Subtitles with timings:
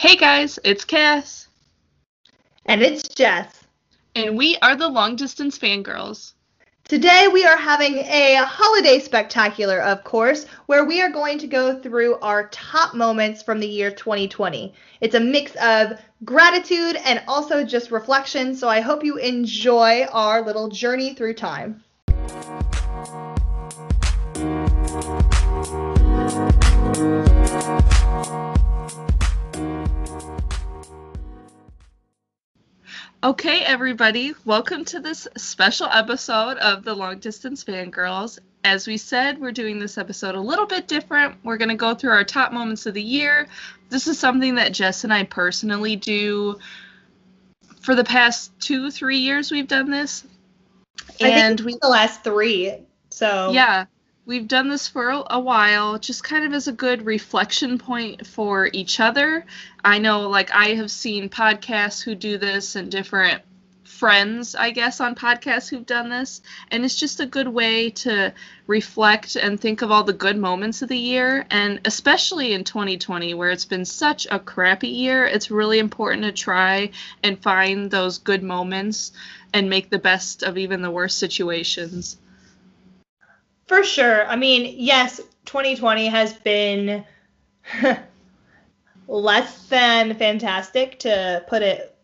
[0.00, 1.46] Hey guys, it's Cass.
[2.64, 3.64] And it's Jess.
[4.14, 6.32] And we are the Long Distance Fangirls.
[6.88, 11.78] Today we are having a holiday spectacular, of course, where we are going to go
[11.78, 14.72] through our top moments from the year 2020.
[15.02, 20.40] It's a mix of gratitude and also just reflection, so I hope you enjoy our
[20.40, 21.84] little journey through time.
[33.22, 38.38] Okay, everybody, welcome to this special episode of the Long Distance Fangirls.
[38.64, 41.36] As we said, we're doing this episode a little bit different.
[41.44, 43.46] We're going to go through our top moments of the year.
[43.90, 46.58] This is something that Jess and I personally do
[47.82, 49.50] for the past two, three years.
[49.50, 50.24] We've done this,
[51.20, 52.74] and we the last three.
[53.10, 53.84] So yeah,
[54.30, 58.70] we've done this for a, while, just kind of as a good reflection point for
[58.72, 59.44] each other.
[59.84, 63.42] I know, like, I have seen podcasts who do this and different
[63.82, 66.42] friends, I guess, on podcasts who've done this.
[66.70, 68.32] And it's just a good way to
[68.68, 71.44] reflect and think of all the good moments of the year.
[71.50, 76.30] And especially in 2020, where it's been such a crappy year, it's really important to
[76.30, 76.92] try
[77.24, 79.10] and find those good moments
[79.52, 82.16] and make the best of even the worst situations.
[83.70, 84.26] For sure.
[84.26, 87.04] I mean, yes, 2020 has been
[89.06, 91.96] less than fantastic, to put it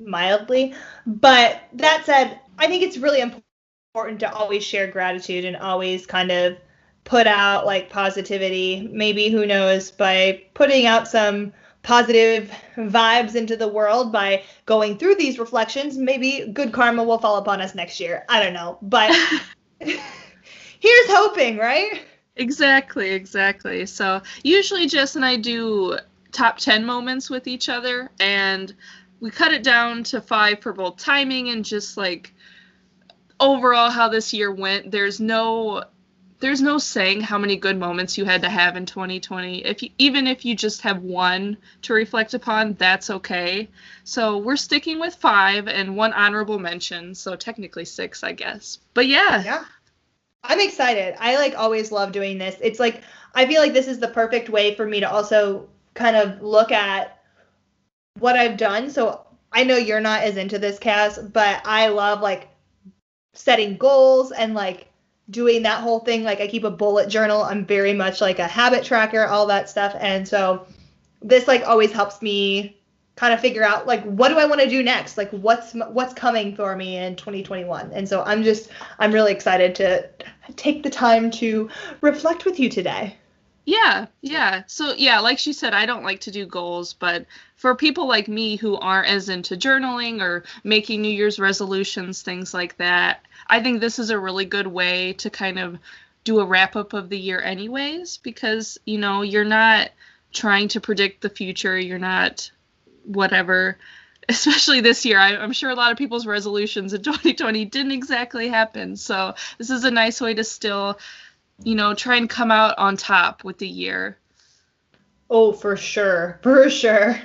[0.00, 0.72] mildly.
[1.06, 6.32] But that said, I think it's really important to always share gratitude and always kind
[6.32, 6.56] of
[7.04, 8.88] put out like positivity.
[8.90, 11.52] Maybe, who knows, by putting out some
[11.82, 17.36] positive vibes into the world by going through these reflections, maybe good karma will fall
[17.36, 18.24] upon us next year.
[18.30, 18.78] I don't know.
[18.80, 19.14] But.
[20.82, 22.02] here's hoping, right?
[22.36, 23.86] Exactly, exactly.
[23.86, 25.98] So usually Jess and I do
[26.32, 28.74] top 10 moments with each other and
[29.20, 32.32] we cut it down to five for both timing and just like
[33.38, 34.90] overall how this year went.
[34.90, 35.84] There's no
[36.40, 39.64] there's no saying how many good moments you had to have in 2020.
[39.64, 43.68] If you, even if you just have one to reflect upon, that's okay.
[44.02, 48.80] So we're sticking with five and one honorable mention, so technically six, I guess.
[48.92, 49.64] But yeah, yeah.
[50.44, 51.14] I'm excited.
[51.18, 52.56] I like always love doing this.
[52.60, 53.02] It's like
[53.34, 56.72] I feel like this is the perfect way for me to also kind of look
[56.72, 57.22] at
[58.18, 58.90] what I've done.
[58.90, 62.48] So I know you're not as into this Cass, but I love like
[63.34, 64.88] setting goals and like
[65.30, 66.24] doing that whole thing.
[66.24, 67.42] Like I keep a bullet journal.
[67.42, 69.94] I'm very much like a habit tracker, all that stuff.
[69.98, 70.66] And so
[71.22, 72.81] this like always helps me
[73.22, 75.16] kind of figure out like what do I want to do next?
[75.16, 77.92] Like what's what's coming for me in 2021.
[77.92, 78.68] And so I'm just
[78.98, 80.08] I'm really excited to
[80.56, 83.16] take the time to reflect with you today.
[83.64, 84.64] Yeah, yeah.
[84.66, 88.26] So yeah, like she said, I don't like to do goals, but for people like
[88.26, 93.62] me who aren't as into journaling or making New Year's resolutions, things like that, I
[93.62, 95.78] think this is a really good way to kind of
[96.24, 99.90] do a wrap up of the year anyways because, you know, you're not
[100.32, 102.50] trying to predict the future, you're not
[103.04, 103.78] whatever
[104.28, 105.18] especially this year.
[105.18, 108.96] I, am sure a lot of people's resolutions in 2020 didn't exactly happen.
[108.96, 110.98] So this is a nice way to still,
[111.62, 114.16] you know, try and come out on top with the year.
[115.28, 116.38] Oh, for sure.
[116.42, 117.18] For sure.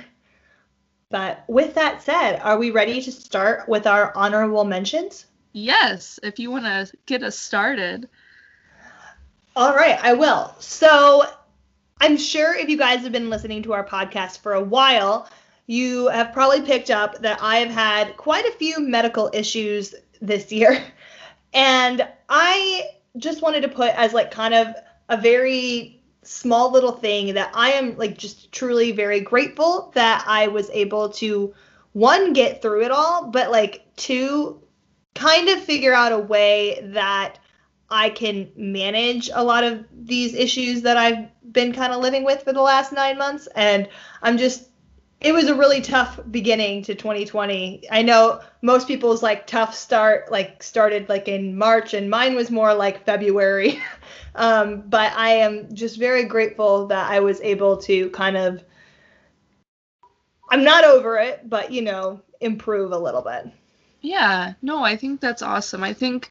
[1.10, 5.26] But with that said, are we ready to start with our honorable mentions?
[5.52, 8.08] Yes, if you want to get us started.
[9.56, 10.54] All right, I will.
[10.58, 11.24] So
[12.00, 15.28] I'm sure if you guys have been listening to our podcast for a while,
[15.68, 20.50] you have probably picked up that I have had quite a few medical issues this
[20.50, 20.82] year.
[21.54, 24.66] And I just wanted to put as like kind of
[25.08, 30.48] a very small little thing that I am like just truly very grateful that I
[30.48, 31.54] was able to
[31.94, 34.60] one get through it all, but like two
[35.14, 37.38] kind of figure out a way that
[37.88, 42.42] I can manage a lot of these issues that I've been kind of living with
[42.42, 43.88] for the last 9 months and
[44.20, 44.68] I'm just
[45.20, 47.84] it was a really tough beginning to 2020.
[47.90, 52.50] I know most people's like tough start like started like in March and mine was
[52.50, 53.80] more like February.
[54.36, 58.62] um, but I am just very grateful that I was able to kind of
[60.50, 63.52] I'm not over it, but you know, improve a little bit.
[64.00, 65.82] Yeah, no, I think that's awesome.
[65.82, 66.30] I think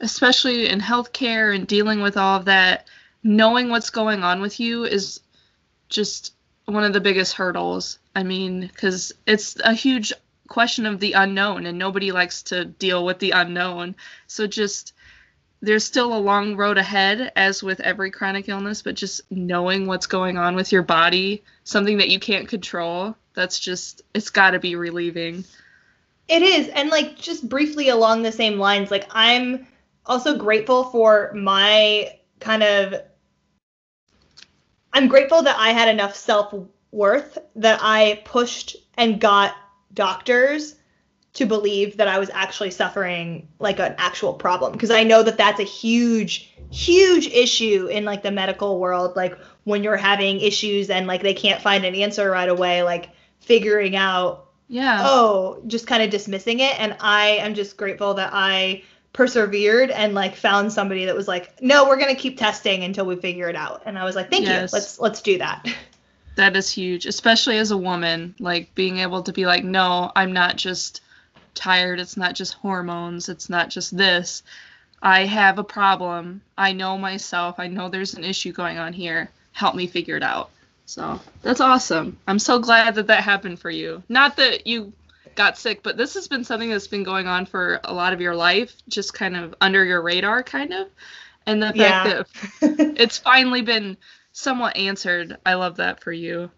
[0.00, 2.86] especially in healthcare and dealing with all of that,
[3.24, 5.20] knowing what's going on with you is
[5.88, 6.34] just
[6.66, 7.98] one of the biggest hurdles.
[8.14, 10.12] I mean, because it's a huge
[10.48, 13.94] question of the unknown, and nobody likes to deal with the unknown.
[14.26, 14.92] So just
[15.62, 20.06] there's still a long road ahead, as with every chronic illness, but just knowing what's
[20.06, 24.58] going on with your body, something that you can't control, that's just, it's got to
[24.58, 25.44] be relieving.
[26.28, 26.68] It is.
[26.68, 29.66] And like, just briefly along the same lines, like, I'm
[30.04, 32.94] also grateful for my kind of,
[34.92, 36.52] I'm grateful that I had enough self
[36.92, 39.56] worth that I pushed and got
[39.92, 40.76] doctors
[41.34, 44.72] to believe that I was actually suffering like an actual problem.
[44.72, 49.16] Because I know that that's a huge huge issue in like the medical world.
[49.16, 53.10] Like when you're having issues and like they can't find an answer right away like
[53.40, 55.02] figuring out yeah.
[55.02, 56.78] oh just kind of dismissing it.
[56.78, 61.60] And I am just grateful that I persevered and like found somebody that was like
[61.60, 63.82] no we're going to keep testing until we figure it out.
[63.86, 64.72] And I was like thank yes.
[64.72, 65.66] you let's let's do that
[66.34, 70.32] that is huge especially as a woman like being able to be like no I'm
[70.32, 71.02] not just
[71.54, 72.00] tired.
[72.00, 73.28] It's not just hormones.
[73.28, 74.42] It's not just this.
[75.02, 76.42] I have a problem.
[76.56, 77.56] I know myself.
[77.58, 79.30] I know there's an issue going on here.
[79.52, 80.50] Help me figure it out.
[80.86, 82.18] So that's awesome.
[82.26, 84.02] I'm so glad that that happened for you.
[84.08, 84.92] Not that you
[85.34, 88.20] got sick, but this has been something that's been going on for a lot of
[88.20, 90.88] your life, just kind of under your radar, kind of.
[91.46, 92.22] And the fact yeah.
[92.60, 93.96] that it's finally been
[94.32, 96.50] somewhat answered, I love that for you.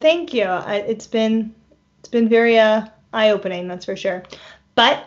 [0.00, 0.46] Thank you.
[0.46, 1.54] It's been
[2.00, 4.22] it's been very uh eye opening, that's for sure.
[4.74, 5.04] But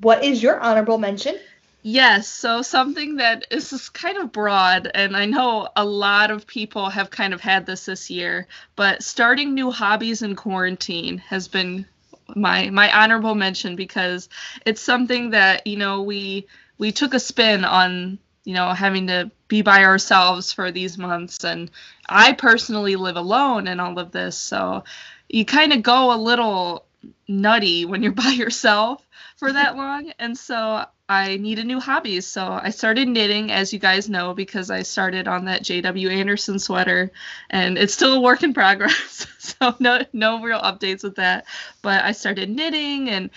[0.00, 1.38] what is your honorable mention?
[1.86, 6.88] Yes, so something that is kind of broad, and I know a lot of people
[6.88, 11.86] have kind of had this this year, but starting new hobbies in quarantine has been
[12.34, 14.30] my my honorable mention because
[14.64, 16.46] it's something that you know we
[16.78, 21.44] we took a spin on you know having to be by ourselves for these months
[21.44, 21.70] and
[22.08, 24.82] i personally live alone in all of this so
[25.28, 26.84] you kind of go a little
[27.28, 29.04] nutty when you're by yourself
[29.36, 30.12] for that long.
[30.18, 32.26] And so I needed new hobbies.
[32.26, 36.58] So I started knitting, as you guys know, because I started on that JW Anderson
[36.58, 37.10] sweater,
[37.50, 39.26] and it's still a work in progress.
[39.38, 41.44] so no no real updates with that.
[41.82, 43.30] But I started knitting and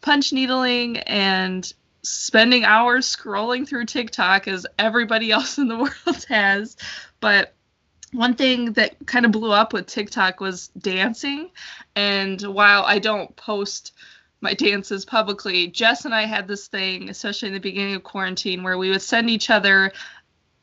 [0.00, 1.70] punch needling and
[2.02, 6.76] spending hours scrolling through TikTok as everybody else in the world has.
[7.20, 7.54] But
[8.12, 11.50] one thing that kind of blew up with TikTok was dancing.
[11.94, 13.92] And while I don't post
[14.40, 18.62] my dances publicly, Jess and I had this thing, especially in the beginning of quarantine,
[18.62, 19.92] where we would send each other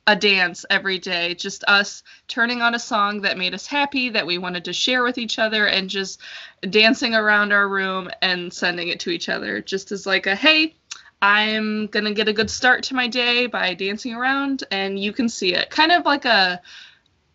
[0.08, 4.26] a dance every day, just us turning on a song that made us happy, that
[4.26, 6.22] we wanted to share with each other, and just
[6.70, 10.74] dancing around our room and sending it to each other, just as like a hey,
[11.22, 15.30] I'm gonna get a good start to my day by dancing around, and you can
[15.30, 15.70] see it.
[15.70, 16.62] Kind of like a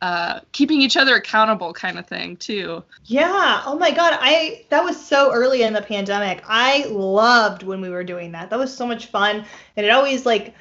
[0.03, 2.83] uh, keeping each other accountable kind of thing too.
[3.05, 3.63] Yeah.
[3.65, 4.19] Oh my God.
[4.21, 6.43] I that was so early in the pandemic.
[6.47, 8.51] I loved when we were doing that.
[8.51, 9.45] That was so much fun,
[9.77, 10.55] and it always like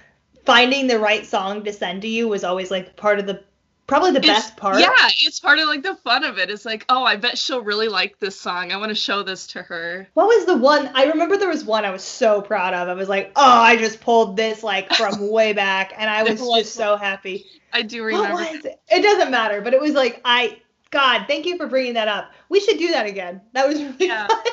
[0.45, 3.43] finding the right song to send to you was always like part of the
[3.91, 4.79] probably the it's, best part.
[4.79, 6.49] Yeah, it's part of like the fun of it.
[6.49, 8.71] It's like, oh, I bet she'll really like this song.
[8.71, 10.07] I want to show this to her.
[10.13, 10.89] What was the one?
[10.95, 12.87] I remember there was one I was so proud of.
[12.87, 16.39] I was like, oh, I just pulled this like from way back, and I was
[16.39, 17.45] just so happy.
[17.73, 18.35] I do remember.
[18.35, 18.79] What was it?
[18.89, 22.31] it doesn't matter, but it was like I God, thank you for bringing that up.
[22.47, 23.41] We should do that again.
[23.51, 24.27] That was really yeah.
[24.27, 24.43] fun.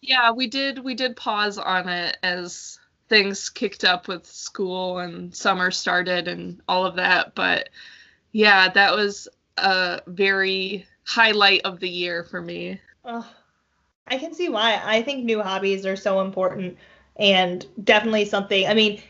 [0.00, 0.80] Yeah, we did.
[0.80, 6.60] We did pause on it as things kicked up with school and summer started and
[6.66, 7.36] all of that.
[7.36, 7.68] But
[8.32, 12.80] yeah, that was a very highlight of the year for me.
[13.04, 13.28] Oh,
[14.06, 14.80] I can see why.
[14.84, 16.76] I think new hobbies are so important
[17.16, 18.66] and definitely something.
[18.66, 19.02] I mean,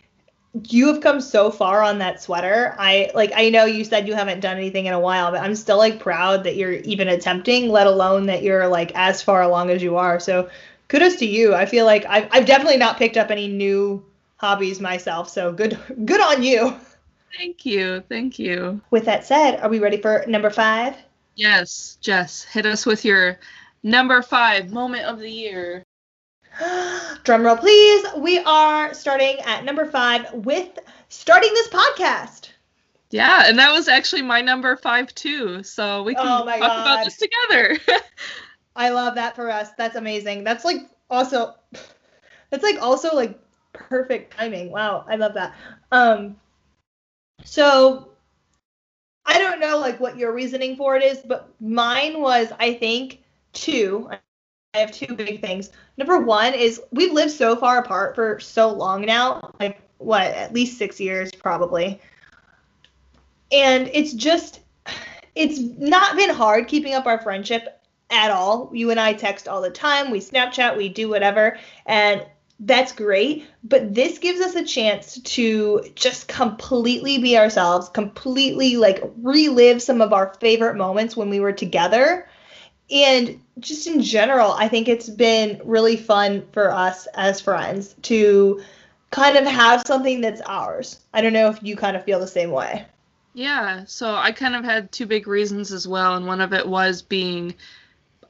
[0.69, 2.75] you have come so far on that sweater.
[2.79, 5.55] I like I know you said you haven't done anything in a while, but I'm
[5.55, 9.71] still like proud that you're even attempting, let alone that you're like as far along
[9.71, 10.19] as you are.
[10.19, 10.49] So
[10.89, 11.55] kudos to you.
[11.55, 14.05] I feel like I've I've definitely not picked up any new
[14.37, 15.29] hobbies myself.
[15.29, 16.75] So good good on you.
[17.37, 18.03] Thank you.
[18.09, 18.81] Thank you.
[18.91, 20.97] With that said, are we ready for number five?
[21.35, 22.43] Yes, Jess.
[22.45, 23.39] Hit us with your
[23.83, 25.85] number five moment of the year.
[27.25, 28.07] Drum roll, please.
[28.17, 32.51] We are starting at number five with starting this podcast.
[33.11, 35.63] Yeah, and that was actually my number five too.
[35.63, 36.83] So we can oh talk God.
[36.83, 37.79] about this together.
[38.77, 39.71] I love that for us.
[39.79, 40.45] That's amazing.
[40.45, 41.55] That's like also
[42.51, 43.39] that's like also like
[43.73, 44.71] perfect timing.
[44.71, 45.55] Wow, I love that.
[45.93, 46.37] Um
[47.45, 48.09] so
[49.25, 53.23] I don't know like what your reasoning for it is, but mine was I think
[53.53, 54.09] two.
[54.11, 55.71] I have two big things.
[55.97, 60.53] Number one is we've lived so far apart for so long now, like what, at
[60.53, 62.01] least six years probably.
[63.51, 64.61] And it's just,
[65.35, 68.71] it's not been hard keeping up our friendship at all.
[68.73, 71.59] You and I text all the time, we Snapchat, we do whatever.
[71.87, 72.27] And
[72.61, 73.47] that's great.
[73.63, 80.01] But this gives us a chance to just completely be ourselves, completely like relive some
[80.01, 82.29] of our favorite moments when we were together.
[82.91, 88.63] And just in general, I think it's been really fun for us as friends to
[89.11, 90.99] kind of have something that's ours.
[91.13, 92.87] I don't know if you kind of feel the same way.
[93.35, 96.67] Yeah, so I kind of had two big reasons as well, and one of it
[96.67, 97.55] was being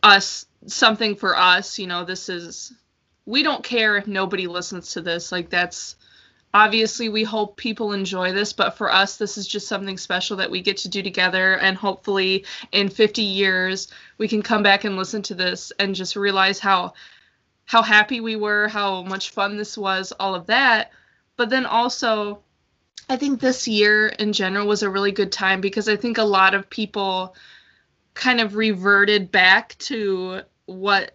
[0.02, 1.78] us something for us.
[1.78, 2.72] You know, this is
[3.28, 5.30] we don't care if nobody listens to this.
[5.30, 5.96] Like that's
[6.54, 10.50] obviously we hope people enjoy this, but for us this is just something special that
[10.50, 14.96] we get to do together and hopefully in 50 years we can come back and
[14.96, 16.94] listen to this and just realize how
[17.66, 20.90] how happy we were, how much fun this was, all of that.
[21.36, 22.40] But then also
[23.10, 26.24] I think this year in general was a really good time because I think a
[26.24, 27.36] lot of people
[28.14, 31.12] kind of reverted back to what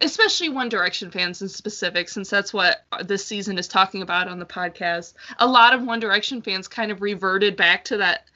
[0.00, 4.38] especially One Direction fans in specific, since that's what this season is talking about on
[4.38, 5.14] the podcast.
[5.38, 8.26] A lot of One Direction fans kind of reverted back to that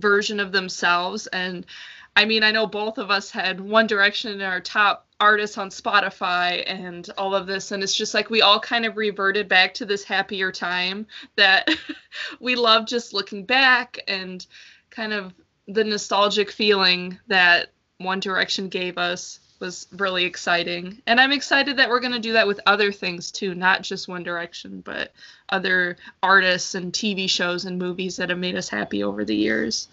[0.00, 1.26] version of themselves.
[1.28, 1.66] And
[2.14, 5.70] I mean, I know both of us had One Direction in our top artists on
[5.70, 7.72] Spotify and all of this.
[7.72, 11.68] And it's just like we all kind of reverted back to this happier time that
[12.40, 14.46] we love just looking back and
[14.90, 15.32] kind of
[15.68, 21.00] the nostalgic feeling that One Direction gave us was really exciting.
[21.06, 24.08] And I'm excited that we're going to do that with other things too, not just
[24.08, 25.12] One Direction, but
[25.48, 29.88] other artists and TV shows and movies that have made us happy over the years.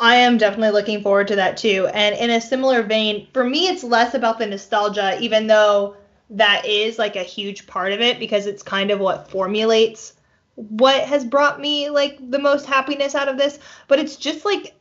[0.00, 1.88] I am definitely looking forward to that too.
[1.92, 5.96] And in a similar vein, for me, it's less about the nostalgia, even though
[6.30, 10.12] that is like a huge part of it because it's kind of what formulates
[10.58, 13.58] what has brought me like the most happiness out of this.
[13.86, 14.74] But it's just like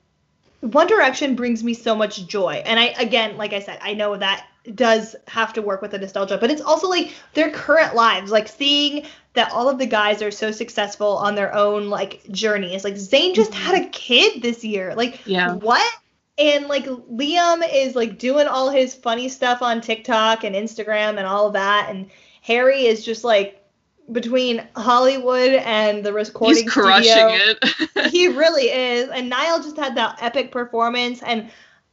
[0.61, 2.63] one Direction brings me so much joy.
[2.65, 5.99] And I again, like I said, I know that does have to work with the
[5.99, 10.21] nostalgia, but it's also like their current lives, like seeing that all of the guys
[10.21, 12.83] are so successful on their own like journeys.
[12.83, 13.63] Like Zayn just mm-hmm.
[13.63, 14.95] had a kid this year.
[14.95, 15.53] Like yeah.
[15.53, 15.87] what?
[16.37, 21.25] And like Liam is like doing all his funny stuff on TikTok and Instagram and
[21.25, 22.09] all of that and
[22.41, 23.61] Harry is just like
[24.11, 27.53] between Hollywood and the recording He's crushing studio.
[27.95, 28.11] it.
[28.11, 29.09] he really is.
[29.09, 31.49] And Niall just had that epic performance and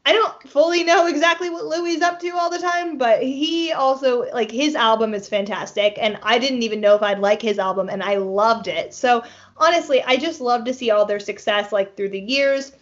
[0.06, 3.73] I don't fully know exactly what Louis is up to all the time, but he
[3.73, 7.59] also like his album is fantastic and I didn't even know if I'd like his
[7.59, 8.92] album and I loved it.
[8.92, 9.25] So
[9.56, 12.73] honestly, I just love to see all their success like through the years.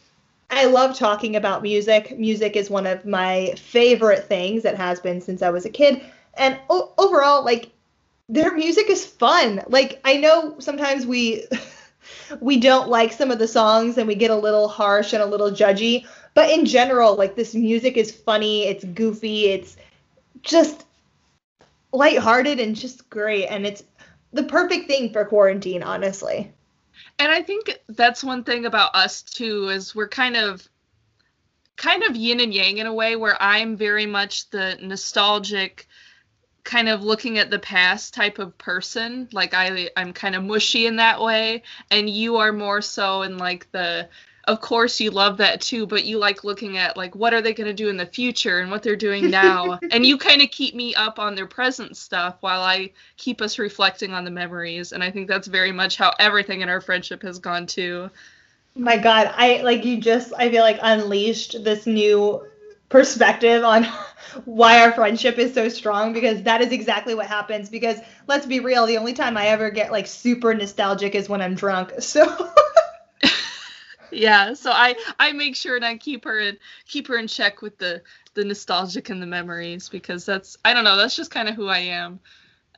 [0.50, 2.18] I love talking about music.
[2.18, 6.02] Music is one of my favorite things that has been since I was a kid.
[6.34, 7.70] And o- overall, like
[8.32, 9.62] their music is fun.
[9.68, 11.44] Like I know sometimes we
[12.40, 15.26] we don't like some of the songs and we get a little harsh and a
[15.26, 19.76] little judgy, but in general, like this music is funny, it's goofy, it's
[20.40, 20.86] just
[21.92, 23.84] lighthearted and just great and it's
[24.32, 26.50] the perfect thing for quarantine, honestly.
[27.18, 30.66] And I think that's one thing about us too is we're kind of
[31.76, 35.86] kind of yin and yang in a way where I'm very much the nostalgic
[36.64, 40.86] kind of looking at the past type of person like i i'm kind of mushy
[40.86, 44.08] in that way and you are more so in like the
[44.44, 47.52] of course you love that too but you like looking at like what are they
[47.52, 49.78] going to do in the future and what they're doing now?
[49.92, 53.58] And you kind of keep me up on their present stuff while i keep us
[53.58, 57.22] reflecting on the memories and i think that's very much how everything in our friendship
[57.22, 58.10] has gone too.
[58.74, 62.42] My god i like you just i feel like unleashed this new
[62.92, 63.84] perspective on
[64.44, 67.68] why our friendship is so strong because that is exactly what happens.
[67.68, 71.42] Because let's be real the only time i ever get like super nostalgic is when
[71.42, 72.24] i'm drunk so.
[74.14, 77.62] Yeah so i i make sure and i keep her in keep her in check
[77.62, 78.02] with the
[78.34, 81.66] the nostalgic and the memories because that's i don't know that's just kind of who
[81.68, 82.20] i am.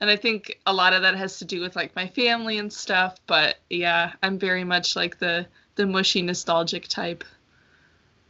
[0.00, 2.72] And i think a lot of that has to do with like my family and
[2.72, 7.24] stuff but yeah i'm very much like the the mushy nostalgic type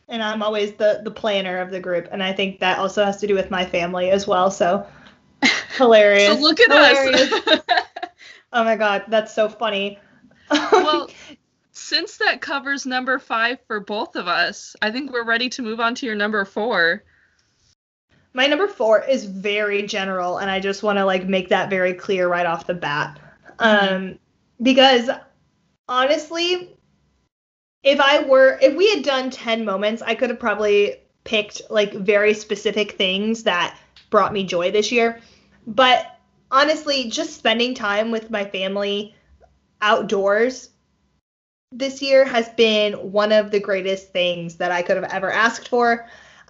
[0.08, 3.18] and I'm always the the planner of the group, and I think that also has
[3.18, 4.50] to do with my family as well.
[4.50, 4.86] So
[5.76, 6.34] hilarious.
[6.34, 7.32] so look at hilarious.
[7.32, 7.60] us.
[8.52, 9.98] oh my god, that's so funny.
[10.50, 11.08] well,
[11.72, 15.80] since that covers number five for both of us, I think we're ready to move
[15.80, 17.04] on to your number four.
[18.36, 21.94] My number four is very general, and I just want to like make that very
[21.94, 23.20] clear right off the bat.
[23.58, 23.94] Mm-hmm.
[23.94, 24.18] Um,
[24.60, 25.08] because
[25.88, 26.73] honestly,
[27.84, 31.92] if I were if we had done 10 moments, I could have probably picked like
[31.92, 33.78] very specific things that
[34.10, 35.20] brought me joy this year.
[35.66, 36.18] But
[36.50, 39.14] honestly, just spending time with my family
[39.80, 40.70] outdoors
[41.72, 45.68] this year has been one of the greatest things that I could have ever asked
[45.68, 46.08] for.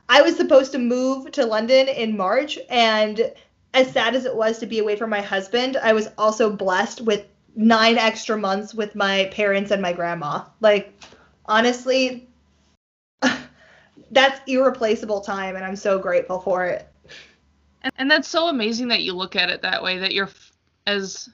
[0.09, 3.33] I was supposed to move to London in March and
[3.73, 7.01] as sad as it was to be away from my husband, I was also blessed
[7.01, 7.27] with
[7.57, 10.45] nine extra months with my parents and my grandma.
[10.61, 10.93] Like,
[11.47, 12.29] honestly,
[14.11, 16.89] that's irreplaceable time, and I'm so grateful for it.
[17.83, 19.99] And, and that's so amazing that you look at it that way.
[19.99, 20.31] That you're
[20.87, 21.29] as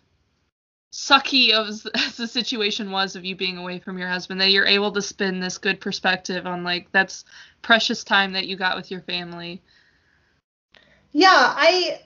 [0.92, 4.66] sucky as, as the situation was of you being away from your husband, that you're
[4.66, 7.24] able to spin this good perspective on like that's
[7.62, 9.62] precious time that you got with your family.
[11.12, 12.00] Yeah, I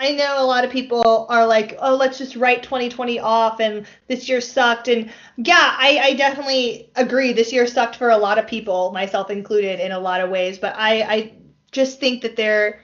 [0.00, 3.84] I know a lot of people are like, oh, let's just write 2020 off and
[4.06, 4.86] this year sucked.
[4.86, 7.32] And yeah, I, I definitely agree.
[7.32, 10.56] This year sucked for a lot of people, myself included, in a lot of ways.
[10.58, 11.32] But I, I
[11.72, 12.80] just think that there,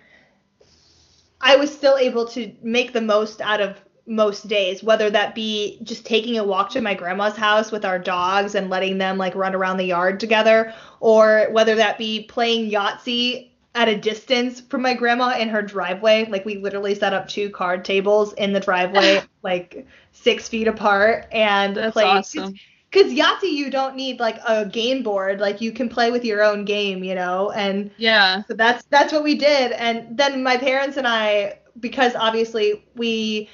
[1.40, 5.78] I was still able to make the most out of most days, whether that be
[5.84, 9.36] just taking a walk to my grandma's house with our dogs and letting them like
[9.36, 14.82] run around the yard together, or whether that be playing Yahtzee at a distance from
[14.82, 16.26] my grandma in her driveway.
[16.28, 21.26] Like we literally set up two card tables in the driveway, like six feet apart,
[21.32, 22.06] and That's played.
[22.06, 22.54] awesome.
[22.90, 25.40] Because Yahtzee, you don't need like a game board.
[25.40, 27.50] Like you can play with your own game, you know.
[27.50, 28.42] And Yeah.
[28.46, 29.72] so that's that's what we did.
[29.72, 33.48] And then my parents and I, because obviously we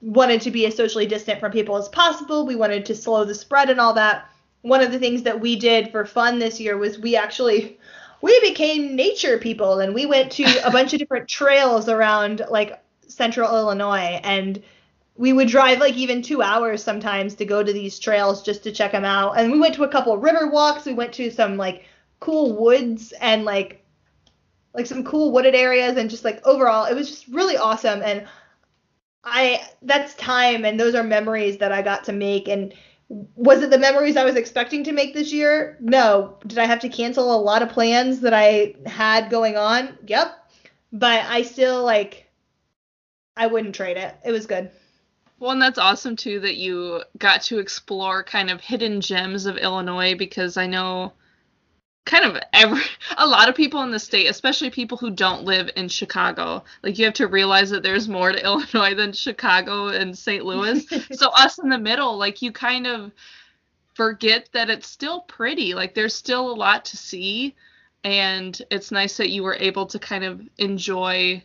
[0.00, 3.34] wanted to be as socially distant from people as possible, we wanted to slow the
[3.34, 4.28] spread and all that.
[4.62, 7.78] One of the things that we did for fun this year was we actually
[8.22, 12.82] we became nature people and we went to a bunch of different trails around like
[13.08, 14.62] central Illinois and
[15.16, 18.72] we would drive like even two hours sometimes to go to these trails just to
[18.72, 19.32] check them out.
[19.36, 20.86] And we went to a couple river walks.
[20.86, 21.84] We went to some like
[22.20, 23.84] cool woods and like
[24.74, 28.26] like some cool wooded areas and just like overall it was just really awesome and
[29.24, 32.72] I that's time and those are memories that I got to make and
[33.36, 35.76] was it the memories I was expecting to make this year?
[35.80, 36.38] No.
[36.46, 39.98] Did I have to cancel a lot of plans that I had going on?
[40.06, 40.34] Yep.
[40.92, 42.30] But I still like
[43.36, 44.14] I wouldn't trade it.
[44.24, 44.70] It was good.
[45.38, 49.56] Well, and that's awesome too that you got to explore kind of hidden gems of
[49.56, 51.12] Illinois because I know
[52.04, 52.82] kind of every
[53.18, 56.98] a lot of people in the state, especially people who don't live in Chicago, like
[56.98, 60.44] you have to realize that there's more to Illinois than Chicago and St.
[60.44, 60.86] Louis.
[61.12, 63.12] so us in the middle, like you kind of
[63.94, 65.74] forget that it's still pretty.
[65.74, 67.54] Like there's still a lot to see
[68.04, 71.42] and it's nice that you were able to kind of enjoy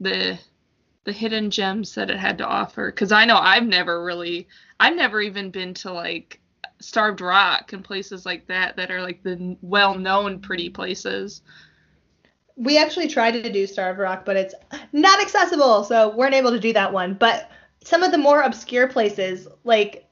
[0.00, 0.38] the
[1.04, 4.96] the hidden gems that it had to offer cuz I know I've never really I've
[4.96, 6.40] never even been to like
[6.80, 11.42] Starved Rock and places like that that are like the well-known pretty places.
[12.56, 14.54] We actually tried to do Starved Rock, but it's
[14.92, 17.14] not accessible, so weren't able to do that one.
[17.14, 17.50] But
[17.82, 20.06] some of the more obscure places, like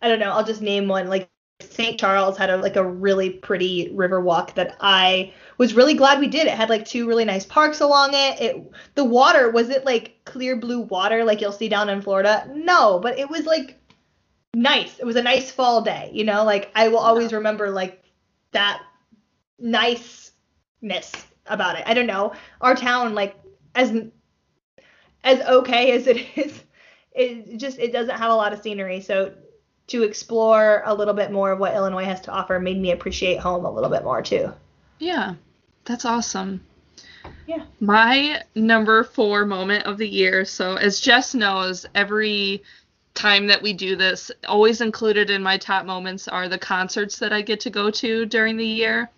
[0.00, 1.08] I don't know, I'll just name one.
[1.08, 1.98] Like St.
[1.98, 6.28] Charles had a like a really pretty river walk that I was really glad we
[6.28, 6.46] did.
[6.46, 8.40] It had like two really nice parks along it.
[8.40, 12.50] It the water was it like clear blue water like you'll see down in Florida?
[12.52, 13.78] No, but it was like
[14.54, 14.98] nice.
[14.98, 16.44] It was a nice fall day, you know?
[16.44, 18.02] Like I will always remember like
[18.52, 18.82] that
[19.58, 21.84] niceness about it.
[21.86, 22.32] I don't know.
[22.60, 23.36] Our town like
[23.74, 23.92] as
[25.24, 26.62] as okay as it is,
[27.12, 29.00] it just it doesn't have a lot of scenery.
[29.00, 29.32] So
[29.88, 33.40] to explore a little bit more of what Illinois has to offer made me appreciate
[33.40, 34.52] home a little bit more too.
[34.98, 35.34] Yeah.
[35.84, 36.64] That's awesome.
[37.46, 37.64] Yeah.
[37.80, 40.44] My number 4 moment of the year.
[40.44, 42.62] So as Jess knows, every
[43.14, 47.32] time that we do this, always included in my top moments are the concerts that
[47.32, 49.10] I get to go to during the year.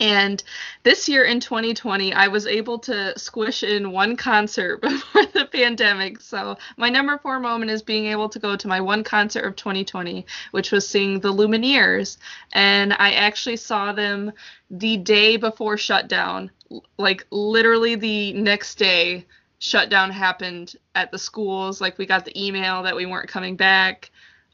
[0.00, 0.42] And
[0.84, 6.20] this year in 2020, I was able to squish in one concert before the pandemic.
[6.20, 9.56] So, my number four moment is being able to go to my one concert of
[9.56, 12.18] 2020, which was seeing the Lumineers.
[12.52, 14.32] And I actually saw them
[14.70, 16.50] the day before shutdown,
[16.96, 19.26] like literally the next day.
[19.58, 21.80] Shutdown happened at the schools.
[21.80, 24.10] Like, we got the email that we weren't coming back,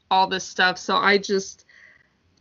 [0.09, 0.77] all this stuff.
[0.77, 1.65] So, I just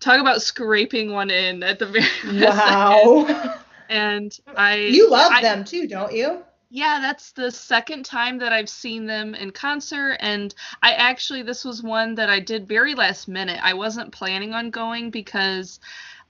[0.05, 1.87] talk about scraping one in at the
[2.25, 3.61] very Wow.
[3.89, 6.43] and I you love I, them too, don't you?
[6.71, 11.65] Yeah, that's the second time that I've seen them in concert and I actually this
[11.65, 13.61] was one that I did very last minute.
[13.63, 15.81] I wasn't planning on going because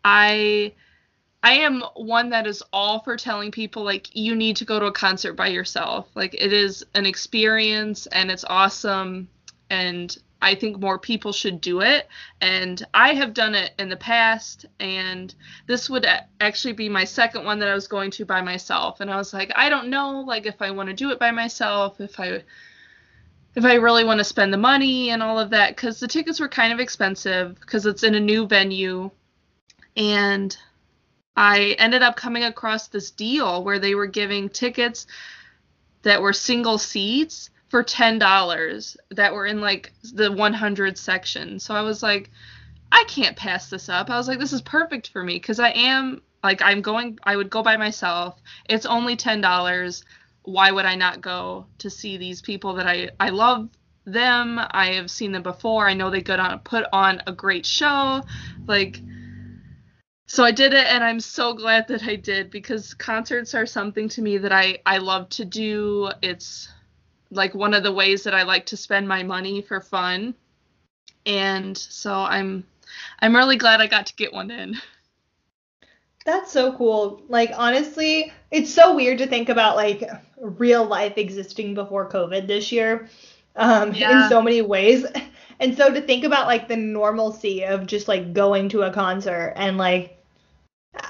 [0.05, 0.73] I
[1.45, 4.87] I am one that is all for telling people like you need to go to
[4.87, 6.09] a concert by yourself.
[6.15, 9.29] Like it is an experience and it's awesome
[9.69, 12.09] and I think more people should do it.
[12.41, 15.35] And I have done it in the past, and
[15.67, 16.07] this would
[16.39, 19.01] actually be my second one that I was going to by myself.
[19.01, 21.31] And I was like, I don't know, like if I want to do it by
[21.31, 22.43] myself, if I
[23.55, 26.41] if I really want to spend the money and all of that, because the tickets
[26.41, 29.11] were kind of expensive because it's in a new venue.
[29.97, 30.55] And
[31.37, 35.07] I ended up coming across this deal where they were giving tickets
[36.03, 41.59] that were single seats for ten dollars that were in like the 100 section.
[41.59, 42.31] So I was like,
[42.93, 44.11] I can't pass this up.
[44.11, 47.19] I was like, this is perfect for me because I am like I'm going.
[47.25, 48.41] I would go by myself.
[48.69, 50.05] It's only ten dollars.
[50.43, 53.71] Why would I not go to see these people that I I love
[54.05, 54.61] them?
[54.71, 55.89] I have seen them before.
[55.89, 58.23] I know they good on put on a great show.
[58.67, 59.01] Like
[60.35, 64.09] so I did it and I'm so glad that I did because concerts are something
[64.09, 66.11] to me that I I love to do.
[66.23, 66.69] It's
[67.31, 70.35] like one of the ways that I like to spend my money for fun.
[71.25, 72.65] And so I'm
[73.21, 74.75] I'm really glad I got to get one in.
[76.27, 77.23] That's so cool.
[77.29, 80.03] Like honestly, it's so weird to think about like
[80.41, 83.09] real life existing before COVID this year.
[83.55, 84.25] Um yeah.
[84.25, 85.07] in so many ways.
[85.61, 89.53] And so to think about like the normalcy of just like going to a concert
[89.55, 90.24] and like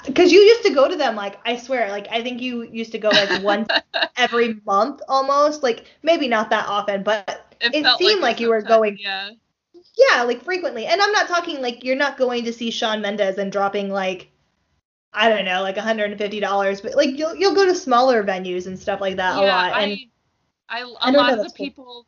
[0.06, 2.92] because you used to go to them like I swear like I think you used
[2.92, 3.68] to go like once
[4.16, 8.48] every month almost like maybe not that often but it, it seemed like, like you
[8.48, 9.30] were going yeah.
[9.96, 13.38] Yeah like frequently and I'm not talking like you're not going to see Shawn Mendes
[13.38, 14.30] and dropping like
[15.12, 19.00] I don't know like $150 but like you'll you'll go to smaller venues and stuff
[19.00, 19.98] like that yeah, a lot and
[20.68, 22.06] I, I a lot of the people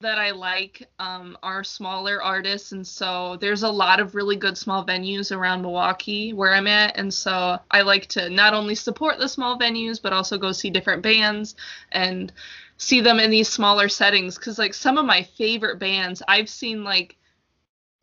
[0.00, 4.56] that I like um, are smaller artists, and so there's a lot of really good
[4.56, 9.18] small venues around Milwaukee where I'm at, and so I like to not only support
[9.18, 11.54] the small venues but also go see different bands
[11.92, 12.32] and
[12.78, 14.38] see them in these smaller settings.
[14.38, 17.16] Because like some of my favorite bands I've seen like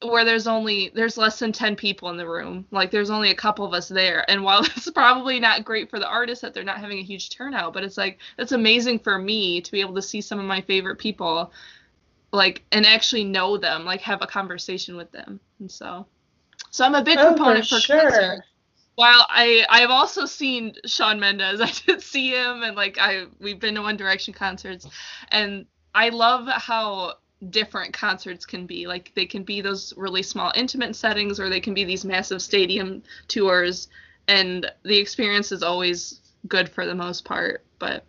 [0.03, 2.67] where there's only there's less than 10 people in the room.
[2.69, 4.29] Like there's only a couple of us there.
[4.29, 7.31] And while it's probably not great for the artists that they're not having a huge
[7.31, 10.45] turnout but it's like it's amazing for me to be able to see some of
[10.45, 11.51] my favorite people
[12.31, 15.39] like and actually know them, like have a conversation with them.
[15.59, 16.05] And so
[16.71, 18.45] so I'm a big oh, proponent for, for sure.
[18.95, 21.61] While I I've also seen Shawn Mendes.
[21.61, 24.87] I did see him and like I we've been to One Direction concerts
[25.29, 27.13] and I love how
[27.49, 28.87] different concerts can be.
[28.87, 32.41] Like they can be those really small intimate settings or they can be these massive
[32.41, 33.87] stadium tours
[34.27, 37.63] and the experience is always good for the most part.
[37.79, 38.05] But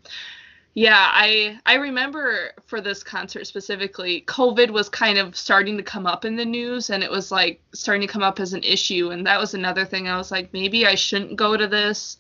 [0.74, 6.07] yeah, I I remember for this concert specifically, COVID was kind of starting to come
[6.07, 9.11] up in the news and it was like starting to come up as an issue
[9.11, 12.18] and that was another thing I was like maybe I shouldn't go to this.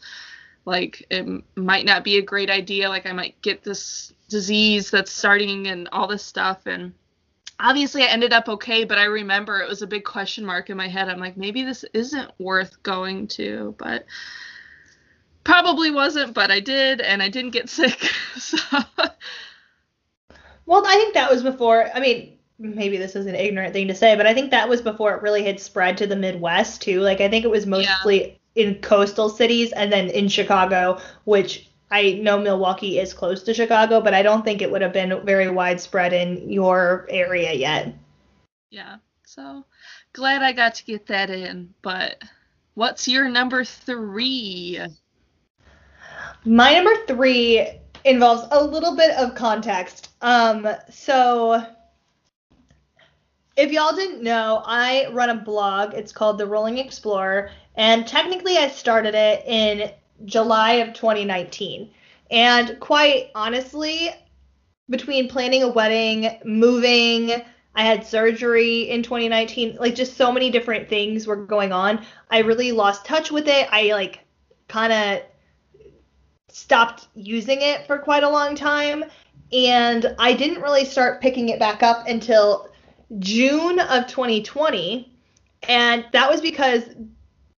[0.64, 5.12] Like it might not be a great idea, like I might get this disease that's
[5.12, 6.92] starting and all this stuff and
[7.60, 10.76] obviously I ended up okay, but I remember it was a big question mark in
[10.76, 11.08] my head.
[11.08, 14.04] I'm like maybe this isn't worth going to, but
[15.48, 17.98] probably wasn't, but I did, and I didn't get sick.
[18.36, 18.58] So.
[20.66, 21.88] Well, I think that was before.
[21.94, 24.82] I mean, maybe this is an ignorant thing to say, but I think that was
[24.82, 27.00] before it really had spread to the Midwest too.
[27.00, 28.64] Like I think it was mostly yeah.
[28.66, 34.02] in coastal cities and then in Chicago, which I know Milwaukee is close to Chicago,
[34.02, 37.94] but I don't think it would have been very widespread in your area yet.
[38.70, 38.96] Yeah.
[39.24, 39.64] So
[40.12, 41.72] glad I got to get that in.
[41.80, 42.22] But
[42.74, 44.80] what's your number three?
[46.44, 47.66] My number three
[48.04, 50.10] involves a little bit of context.
[50.20, 51.64] Um, so
[53.56, 55.94] if y'all didn't know, I run a blog.
[55.94, 59.90] It's called The Rolling Explorer, and technically I started it in
[60.24, 61.90] July of 2019.
[62.30, 64.10] And quite honestly,
[64.88, 67.32] between planning a wedding, moving,
[67.74, 72.04] I had surgery in 2019, like just so many different things were going on.
[72.30, 73.68] I really lost touch with it.
[73.70, 74.20] I like
[74.68, 75.22] kind of
[76.48, 79.04] stopped using it for quite a long time.
[79.52, 82.68] And I didn't really start picking it back up until
[83.18, 85.12] June of 2020.
[85.68, 86.84] And that was because,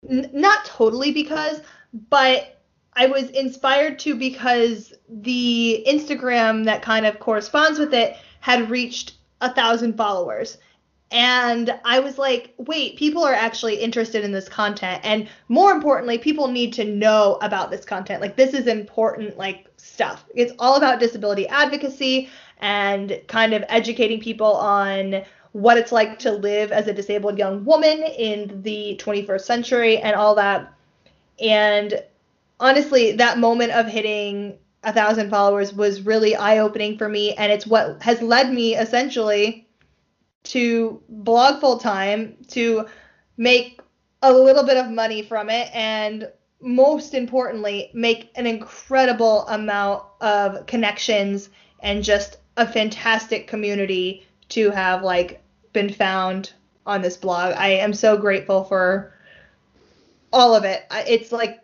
[0.09, 1.61] n- not totally because,
[2.09, 2.61] but
[2.95, 9.15] I was inspired to because the Instagram that kind of corresponds with it had reached
[9.41, 10.59] a thousand followers
[11.11, 15.01] and I was like, wait, people are actually interested in this content.
[15.03, 18.21] And more importantly, people need to know about this content.
[18.21, 20.25] Like, this is important, like, stuff.
[20.37, 26.31] It's all about disability advocacy and kind of educating people on what it's like to
[26.31, 30.73] live as a disabled young woman in the 21st century and all that.
[31.41, 32.05] And
[32.61, 37.35] honestly, that moment of hitting a thousand followers was really eye opening for me.
[37.35, 39.67] And it's what has led me essentially
[40.45, 42.87] to blog full time, to
[43.37, 43.81] make
[44.23, 50.67] a little bit of money from it, and most importantly, make an incredible amount of
[50.67, 51.49] connections
[51.81, 56.53] and just a fantastic community to have like been found
[56.87, 57.55] on this blog.
[57.55, 59.15] I am so grateful for
[60.33, 60.83] all of it.
[60.91, 61.61] It's like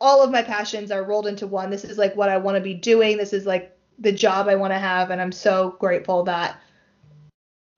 [0.00, 1.70] all of my passions are rolled into one.
[1.70, 3.16] This is like what I want to be doing.
[3.16, 6.60] This is like the job I want to have and I'm so grateful that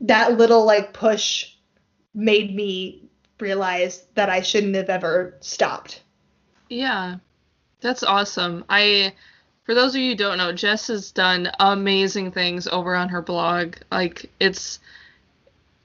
[0.03, 1.55] that little like push
[2.15, 3.09] made me
[3.41, 6.03] realize that I shouldn't have ever stopped.
[6.69, 7.17] Yeah.
[7.81, 8.65] That's awesome.
[8.69, 9.15] I
[9.65, 13.23] for those of you who don't know, Jess has done amazing things over on her
[13.23, 13.77] blog.
[13.91, 14.81] Like it's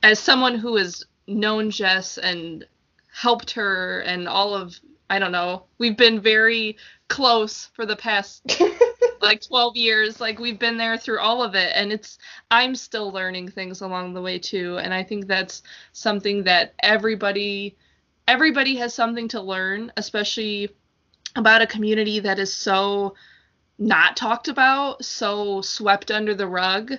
[0.03, 2.65] as someone who has known Jess and
[3.11, 5.63] helped her and all of I don't know.
[5.77, 6.77] We've been very
[7.07, 8.43] close for the past
[9.21, 10.21] like 12 years.
[10.21, 12.17] Like we've been there through all of it and it's
[12.51, 17.77] I'm still learning things along the way too and I think that's something that everybody
[18.27, 20.69] everybody has something to learn, especially
[21.35, 23.13] about a community that is so
[23.79, 26.93] not talked about, so swept under the rug.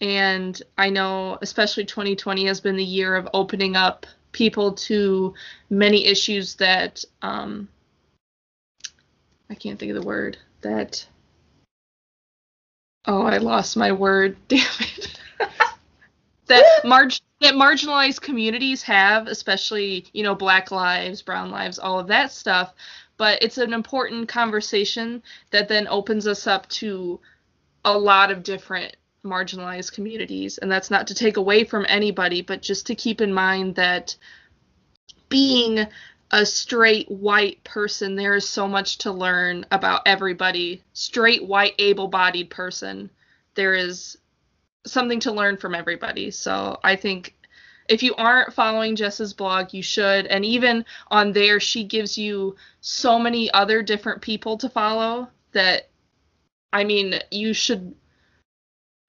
[0.00, 5.34] And I know especially 2020 has been the year of opening up people to
[5.68, 7.68] many issues that um,
[9.48, 11.06] I can't think of the word that
[13.10, 15.18] oh I lost my word damn it
[16.46, 22.08] that marg that marginalized communities have especially you know black lives brown lives all of
[22.08, 22.74] that stuff
[23.16, 27.20] but it's an important conversation that then opens us up to
[27.84, 30.58] a lot of different marginalized communities.
[30.58, 34.16] And that's not to take away from anybody, but just to keep in mind that
[35.28, 35.86] being
[36.30, 40.82] a straight white person, there is so much to learn about everybody.
[40.92, 43.10] Straight white able bodied person,
[43.54, 44.16] there is
[44.86, 46.30] something to learn from everybody.
[46.30, 47.34] So I think
[47.88, 50.26] if you aren't following Jess's blog, you should.
[50.26, 55.88] And even on there, she gives you so many other different people to follow that,
[56.72, 57.94] I mean, you should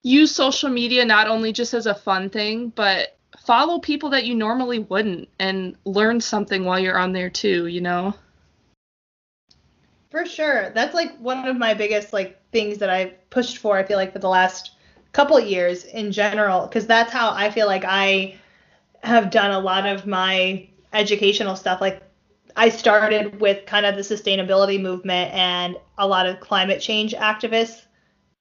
[0.02, 4.36] use social media not only just as a fun thing, but follow people that you
[4.36, 8.14] normally wouldn't and learn something while you're on there too, you know?
[10.10, 10.72] For sure.
[10.72, 14.12] That's like one of my biggest like things that I've pushed for, I feel like
[14.14, 14.72] for the last
[15.14, 18.36] couple years in general, because that's how I feel like I
[19.04, 21.80] have done a lot of my educational stuff.
[21.80, 22.04] Like
[22.56, 27.86] I started with kind of the sustainability movement and a lot of climate change activists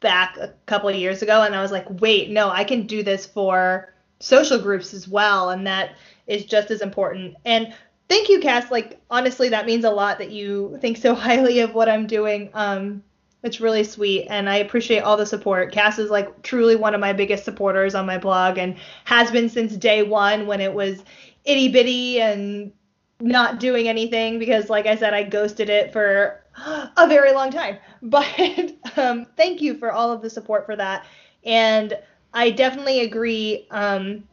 [0.00, 3.02] back a couple of years ago and I was like, wait, no, I can do
[3.02, 7.34] this for social groups as well and that is just as important.
[7.44, 7.74] And
[8.08, 8.70] thank you, Cass.
[8.70, 12.50] Like honestly, that means a lot that you think so highly of what I'm doing.
[12.54, 13.02] Um
[13.42, 15.72] it's really sweet and I appreciate all the support.
[15.72, 19.48] Cass is like truly one of my biggest supporters on my blog and has been
[19.48, 21.02] since day one when it was
[21.44, 22.70] itty bitty and
[23.18, 26.44] not doing anything because like I said I ghosted it for
[26.96, 27.78] a very long time.
[28.02, 31.04] But um, thank you for all of the support for that.
[31.44, 31.98] And
[32.32, 33.66] I definitely agree.
[33.70, 34.24] Um,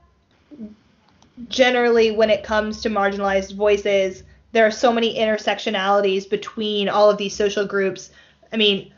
[1.50, 7.18] generally, when it comes to marginalized voices, there are so many intersectionalities between all of
[7.18, 8.12] these social groups.
[8.52, 8.94] I mean,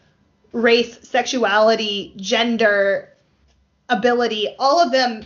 [0.51, 3.09] race, sexuality, gender,
[3.89, 5.25] ability, all of them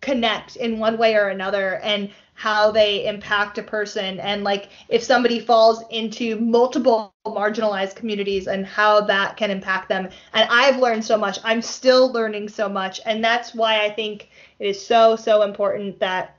[0.00, 1.76] connect in one way or another.
[1.80, 4.20] And how they impact a person.
[4.20, 10.08] And like if somebody falls into multiple marginalized communities and how that can impact them.
[10.34, 11.38] And i've learned so much.
[11.42, 13.00] I'm still learning so much.
[13.06, 16.36] And that's why i think it is so so important that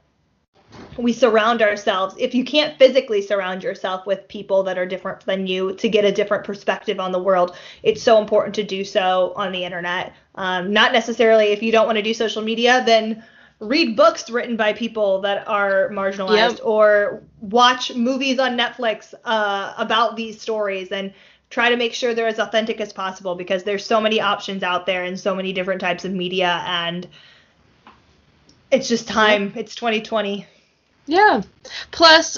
[0.98, 2.16] we surround ourselves.
[2.20, 6.04] If you can't physically surround yourself with people that are different than you to get
[6.04, 10.14] a different perspective on the world it's so important to do so on the internet.
[10.36, 13.24] Um, not necessarily if you don't want to do social media then
[13.60, 16.60] read books written by people that are marginalized yep.
[16.64, 21.14] or watch movies on Netflix uh, about these stories and
[21.50, 24.86] try to make sure they're as authentic as possible because there's so many options out
[24.86, 27.08] there and so many different types of media and
[28.72, 29.46] it's just time.
[29.46, 29.58] Yep.
[29.58, 30.46] It's 2020.
[31.06, 31.44] Yeah.
[31.92, 32.38] Plus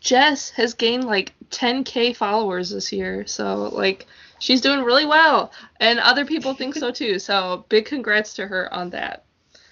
[0.00, 3.26] Jess has gained like 10k followers this year.
[3.26, 4.06] So like
[4.40, 7.18] she's doing really well and other people think so too.
[7.18, 9.24] So big congrats to her on that.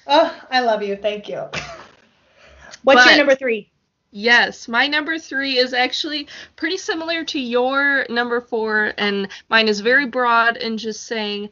[0.08, 0.96] Oh, I love you.
[0.96, 1.36] Thank you.
[2.82, 3.70] What's but, your number three?
[4.10, 9.80] Yes, my number three is actually pretty similar to your number four, and mine is
[9.80, 11.50] very broad and just saying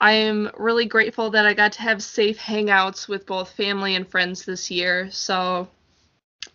[0.00, 4.08] I am really grateful that I got to have safe hangouts with both family and
[4.08, 5.08] friends this year.
[5.12, 5.68] So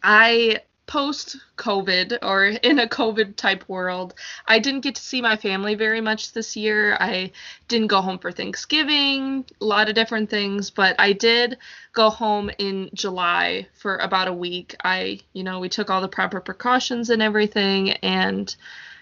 [0.01, 4.13] I post COVID or in a COVID type world,
[4.47, 6.97] I didn't get to see my family very much this year.
[6.99, 7.31] I
[7.67, 11.57] didn't go home for Thanksgiving, a lot of different things, but I did
[11.93, 14.75] go home in July for about a week.
[14.83, 18.53] I, you know, we took all the proper precautions and everything and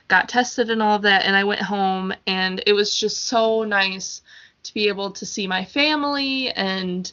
[0.08, 3.64] got tested and all of that and I went home and it was just so
[3.64, 4.22] nice
[4.64, 7.12] to be able to see my family and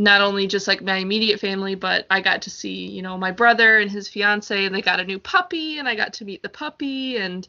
[0.00, 3.32] not only just like my immediate family, but I got to see, you know, my
[3.32, 6.42] brother and his fiance, and they got a new puppy, and I got to meet
[6.42, 7.46] the puppy, and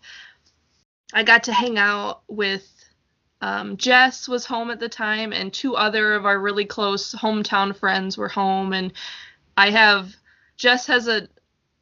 [1.13, 2.67] I got to hang out with
[3.39, 7.73] um, Jess was home at the time, and two other of our really close hometown
[7.75, 8.91] friends were home, and
[9.55, 10.13] I have
[10.57, 11.29] Jess has a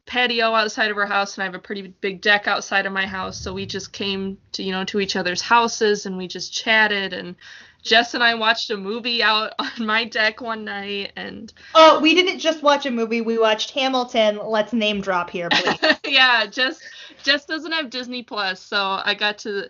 [0.06, 3.06] patio outside of her house and I have a pretty big deck outside of my
[3.06, 6.52] house so we just came to you know to each other's houses and we just
[6.52, 7.36] chatted and
[7.82, 12.14] Jess and I watched a movie out on my deck one night and Oh, we
[12.14, 14.38] didn't just watch a movie, we watched Hamilton.
[14.42, 15.96] Let's name drop here, please.
[16.06, 16.80] yeah, Jess
[17.22, 19.68] Jess doesn't have Disney Plus, so I got to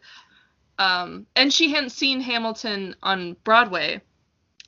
[0.79, 4.01] um and she hadn't seen Hamilton on Broadway.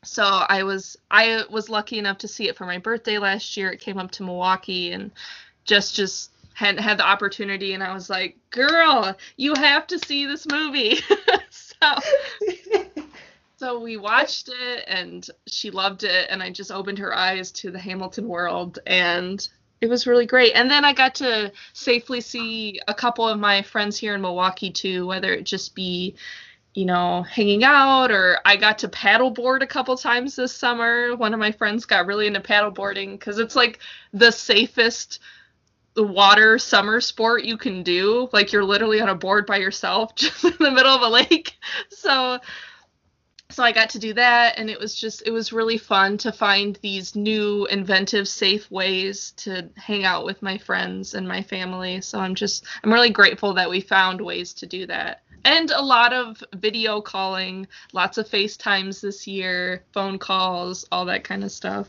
[0.05, 3.70] So I was I was lucky enough to see it for my birthday last year.
[3.70, 5.11] It came up to Milwaukee and
[5.64, 10.26] Jess just hadn't had the opportunity and I was like, "Girl, you have to see
[10.26, 10.96] this movie."
[11.50, 11.87] so
[13.62, 17.70] so we watched it and she loved it and I just opened her eyes to
[17.70, 19.48] the Hamilton world and
[19.81, 20.55] it was really great.
[20.57, 24.72] And then I got to safely see a couple of my friends here in Milwaukee
[24.72, 26.16] too, whether it just be
[26.75, 31.14] you know, hanging out, or I got to paddleboard a couple times this summer.
[31.14, 33.79] One of my friends got really into paddleboarding because it's like
[34.12, 35.20] the safest
[35.96, 38.29] water summer sport you can do.
[38.33, 41.57] Like you're literally on a board by yourself just in the middle of a lake.
[41.90, 42.40] So
[43.52, 46.32] so I got to do that and it was just it was really fun to
[46.32, 52.00] find these new inventive safe ways to hang out with my friends and my family.
[52.00, 55.22] So I'm just I'm really grateful that we found ways to do that.
[55.44, 61.24] And a lot of video calling, lots of FaceTimes this year, phone calls, all that
[61.24, 61.88] kind of stuff.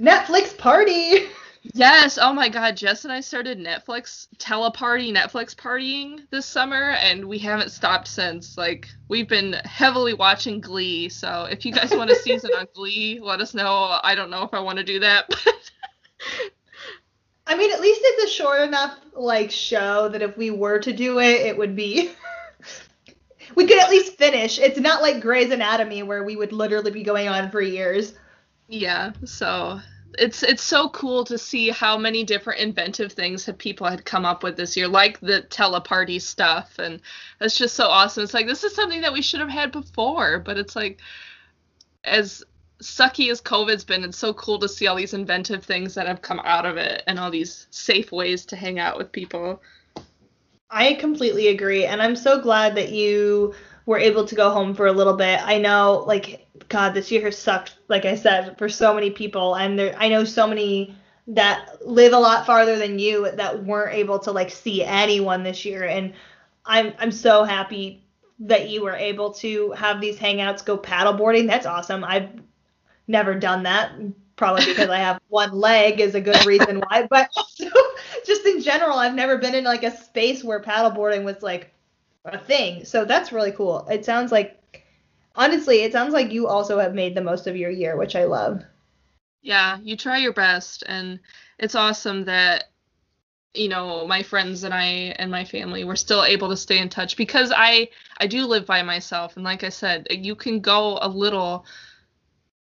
[0.00, 1.26] Netflix party.
[1.72, 2.18] Yes.
[2.20, 2.76] Oh my God.
[2.76, 8.58] Jess and I started Netflix teleparty, Netflix partying this summer, and we haven't stopped since.
[8.58, 11.08] Like, we've been heavily watching Glee.
[11.08, 13.98] So if you guys want a season on Glee, let us know.
[14.02, 15.32] I don't know if I want to do that.
[17.46, 20.92] I mean, at least it's a short enough like show that if we were to
[20.92, 22.12] do it, it would be.
[23.54, 24.58] we could at least finish.
[24.58, 28.14] It's not like Grey's Anatomy where we would literally be going on for years.
[28.68, 29.12] Yeah.
[29.24, 29.80] So
[30.18, 34.24] it's it's so cool to see how many different inventive things have people had come
[34.24, 37.00] up with this year, like the teleparty stuff, and
[37.40, 38.24] it's just so awesome.
[38.24, 41.00] It's like this is something that we should have had before, but it's like
[42.04, 42.42] as
[42.82, 46.22] sucky as COVID's been, it's so cool to see all these inventive things that have
[46.22, 49.62] come out of it and all these safe ways to hang out with people.
[50.70, 53.54] I completely agree, and I'm so glad that you
[53.86, 55.40] were able to go home for a little bit.
[55.42, 59.54] I know, like, God, this year has sucked, like I said, for so many people,
[59.54, 60.96] and there, I know so many
[61.28, 65.64] that live a lot farther than you that weren't able to like see anyone this
[65.64, 66.12] year, and
[66.64, 68.04] I'm I'm so happy
[68.40, 71.46] that you were able to have these hangouts go paddleboarding.
[71.46, 72.04] That's awesome.
[72.04, 72.30] I've
[73.06, 73.92] never done that,
[74.36, 77.64] probably because I have one leg is a good reason why, but also
[78.26, 81.72] just in general, I've never been in like a space where paddleboarding was like
[82.24, 82.84] a thing.
[82.84, 83.86] So that's really cool.
[83.88, 84.60] It sounds like
[85.34, 88.24] honestly, it sounds like you also have made the most of your year, which I
[88.24, 88.62] love.
[89.42, 91.20] Yeah, you try your best and
[91.58, 92.70] it's awesome that
[93.52, 96.88] you know my friends and I and my family were still able to stay in
[96.88, 100.98] touch because I I do live by myself and like I said you can go
[101.00, 101.64] a little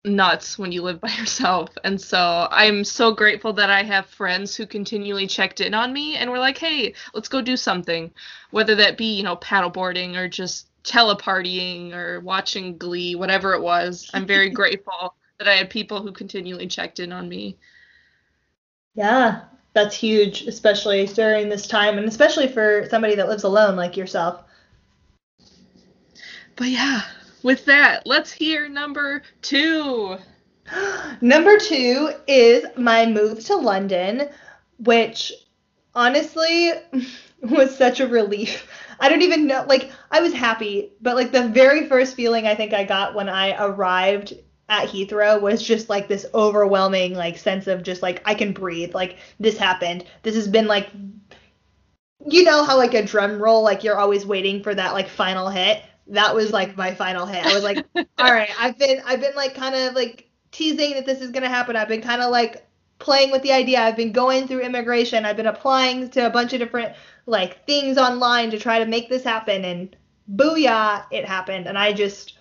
[0.07, 1.71] nuts when you live by yourself.
[1.85, 6.17] And so I'm so grateful that I have friends who continually checked in on me
[6.17, 8.13] and were like, hey, let's go do something.
[8.51, 14.11] Whether that be, you know, paddleboarding or just telepartying or watching Glee, whatever it was.
[14.15, 17.57] I'm very grateful that I had people who continually checked in on me.
[18.95, 19.43] Yeah,
[19.75, 24.43] that's huge, especially during this time and especially for somebody that lives alone like yourself.
[26.57, 27.03] But yeah,
[27.43, 30.17] with that, let's hear number two.
[31.21, 34.31] number two is my move to London,
[34.79, 35.33] which
[35.95, 36.73] honestly
[37.41, 38.69] was such a relief.
[38.99, 42.55] I don't even know, like, I was happy, but like the very first feeling I
[42.55, 44.35] think I got when I arrived
[44.69, 48.95] at Heathrow was just like this overwhelming like sense of just like I can breathe.
[48.95, 50.05] Like this happened.
[50.23, 50.89] This has been like
[52.29, 55.49] you know how like a drum roll like you're always waiting for that like final
[55.49, 57.45] hit that was like my final hit.
[57.45, 57.85] I was like,
[58.19, 61.49] all right, I've been I've been like kind of like teasing that this is gonna
[61.49, 61.77] happen.
[61.77, 62.67] I've been kind of like
[62.99, 63.81] playing with the idea.
[63.81, 65.25] I've been going through immigration.
[65.25, 66.95] I've been applying to a bunch of different
[67.27, 69.97] like things online to try to make this happen and
[70.35, 71.67] booyah, it happened.
[71.67, 72.39] And I just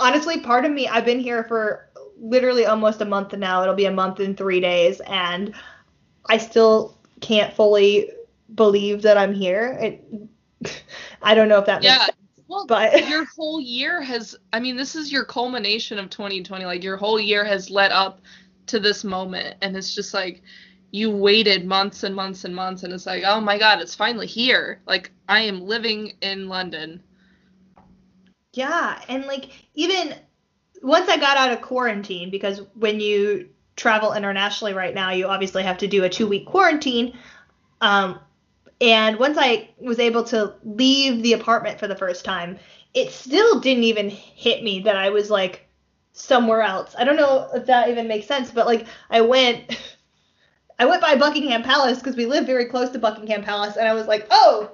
[0.00, 1.88] honestly part of me I've been here for
[2.20, 3.62] literally almost a month now.
[3.62, 5.54] It'll be a month in 3 days and
[6.26, 8.10] I still can't fully
[8.54, 9.76] believe that I'm here.
[9.80, 10.04] It
[11.22, 12.06] I don't know if that yeah.
[12.46, 16.64] Well, but your whole year has I mean, this is your culmination of 2020.
[16.64, 18.20] Like your whole year has led up
[18.66, 20.42] to this moment and it's just like
[20.90, 24.26] you waited months and months and months and it's like, "Oh my god, it's finally
[24.26, 27.02] here." Like I am living in London.
[28.52, 30.14] Yeah, and like even
[30.82, 35.62] once I got out of quarantine because when you travel internationally right now, you obviously
[35.62, 37.16] have to do a 2-week quarantine.
[37.80, 38.20] Um
[38.80, 42.58] and once I was able to leave the apartment for the first time,
[42.94, 45.66] it still didn't even hit me that I was like
[46.12, 46.94] somewhere else.
[46.98, 49.78] I don't know if that even makes sense, but like I went
[50.78, 53.94] I went by Buckingham Palace because we live very close to Buckingham Palace and I
[53.94, 54.70] was like, "Oh,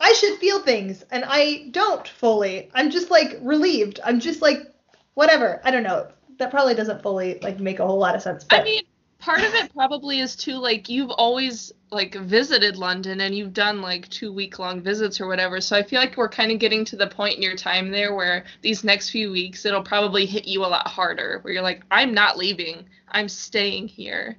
[0.00, 2.70] I should feel things." And I don't fully.
[2.74, 4.00] I'm just like relieved.
[4.04, 4.72] I'm just like
[5.14, 5.60] whatever.
[5.64, 6.08] I don't know.
[6.38, 8.44] That probably doesn't fully like make a whole lot of sense.
[8.44, 8.82] But I mean,
[9.22, 13.80] part of it probably is too like you've always like visited London and you've done
[13.80, 15.60] like two week long visits or whatever.
[15.60, 18.14] So I feel like we're kind of getting to the point in your time there
[18.14, 21.84] where these next few weeks it'll probably hit you a lot harder where you're like,
[21.92, 22.86] I'm not leaving.
[23.08, 24.36] I'm staying here.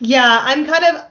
[0.00, 1.04] Yeah, I'm kind of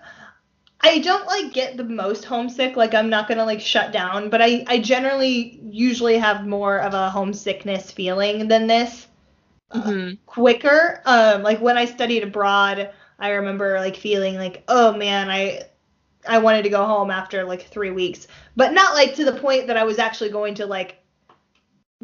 [0.81, 2.75] I don't like get the most homesick.
[2.75, 6.93] Like I'm not gonna like shut down, but I I generally usually have more of
[6.93, 9.07] a homesickness feeling than this.
[9.73, 10.15] Mm-hmm.
[10.25, 11.01] quicker.
[11.05, 15.61] Um, like when I studied abroad, I remember like feeling like, oh man, I
[16.27, 19.67] I wanted to go home after like three weeks, but not like to the point
[19.67, 20.97] that I was actually going to like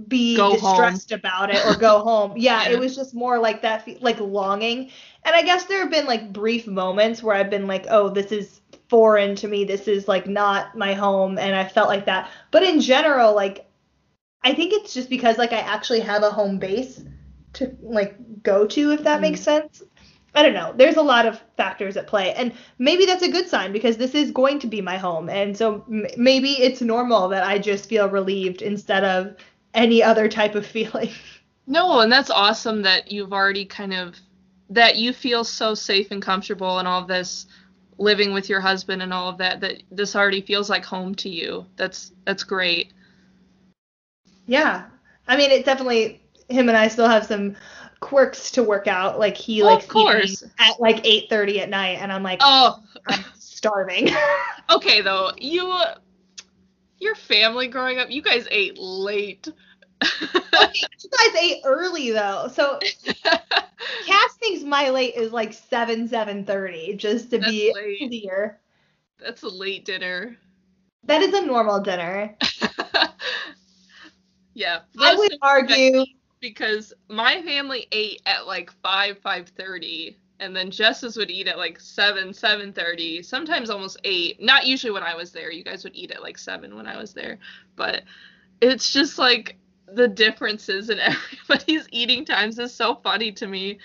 [0.07, 2.33] be Go distressed about it or go home.
[2.37, 2.69] Yeah, Yeah.
[2.69, 4.91] it was just more like that, like longing.
[5.27, 8.31] And I guess there have been like brief moments where I've been like, oh, this
[8.31, 9.65] is foreign to me.
[9.65, 12.31] This is like not my home, and I felt like that.
[12.49, 13.65] But in general, like
[14.43, 17.03] I think it's just because like I actually have a home base
[17.53, 19.21] to like go to if that Mhm.
[19.21, 19.83] makes sense.
[20.33, 20.73] I don't know.
[20.77, 24.15] There's a lot of factors at play, and maybe that's a good sign because this
[24.15, 27.89] is going to be my home, and so m- maybe it's normal that I just
[27.89, 29.35] feel relieved instead of
[29.73, 31.09] any other type of feeling.
[31.65, 34.15] No, and that's awesome that you've already kind of
[34.69, 37.47] that you feel so safe and comfortable and all of this
[37.97, 41.29] living with your husband and all of that that this already feels like home to
[41.29, 41.65] you.
[41.77, 42.91] That's that's great.
[44.45, 44.85] yeah,
[45.27, 47.55] I mean, it definitely him and I still have some
[47.99, 49.19] quirks to work out.
[49.19, 50.43] Like he Well, likes of course.
[50.59, 54.09] at like 8:30 at night, and I'm like, Oh, I'm starving.
[54.69, 55.31] okay though.
[55.37, 55.73] You
[56.99, 59.47] your family growing up, you guys ate late.
[60.03, 60.67] okay, oh,
[60.99, 62.79] you guys ate early though, so
[64.47, 67.99] thinks my late is like seven seven thirty, just to That's be late.
[67.99, 68.59] clear.
[69.19, 70.37] That's a late dinner.
[71.03, 72.35] That is a normal dinner.
[74.53, 74.79] yeah.
[74.99, 76.05] I would argue.
[76.39, 81.79] because my family ate at like 5 5.30 and then jess's would eat at like
[81.79, 86.11] 7 7.30 sometimes almost 8 not usually when i was there you guys would eat
[86.11, 87.39] at like 7 when i was there
[87.75, 88.03] but
[88.61, 89.55] it's just like
[89.87, 90.99] the differences in
[91.49, 93.79] everybody's eating times is so funny to me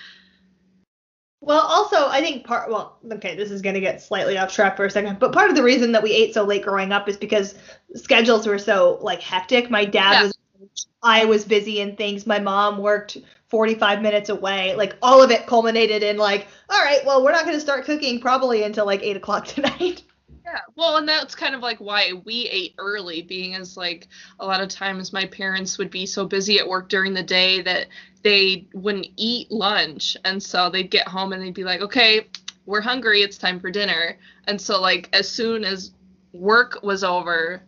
[1.45, 2.71] Well, also, I think part.
[2.71, 5.57] Well, okay, this is gonna get slightly off track for a second, but part of
[5.57, 7.57] the reason that we ate so late growing up is because
[7.97, 9.69] schedules were so like hectic.
[9.69, 10.23] My dad Yeah.
[10.23, 12.27] was, I was busy in things.
[12.29, 13.17] My mom worked
[13.49, 14.77] 45 minutes away.
[14.77, 18.21] Like all of it culminated in like, all right, well, we're not gonna start cooking
[18.21, 20.05] probably until like eight o'clock tonight.
[20.45, 24.07] Yeah, well, and that's kind of like why we ate early, being as like
[24.39, 27.63] a lot of times my parents would be so busy at work during the day
[27.63, 27.89] that
[28.23, 32.27] they wouldn't eat lunch, and so they'd get home and they'd be like, "Okay,
[32.67, 35.93] we're hungry, it's time for dinner." And so like as soon as
[36.33, 37.63] work was over,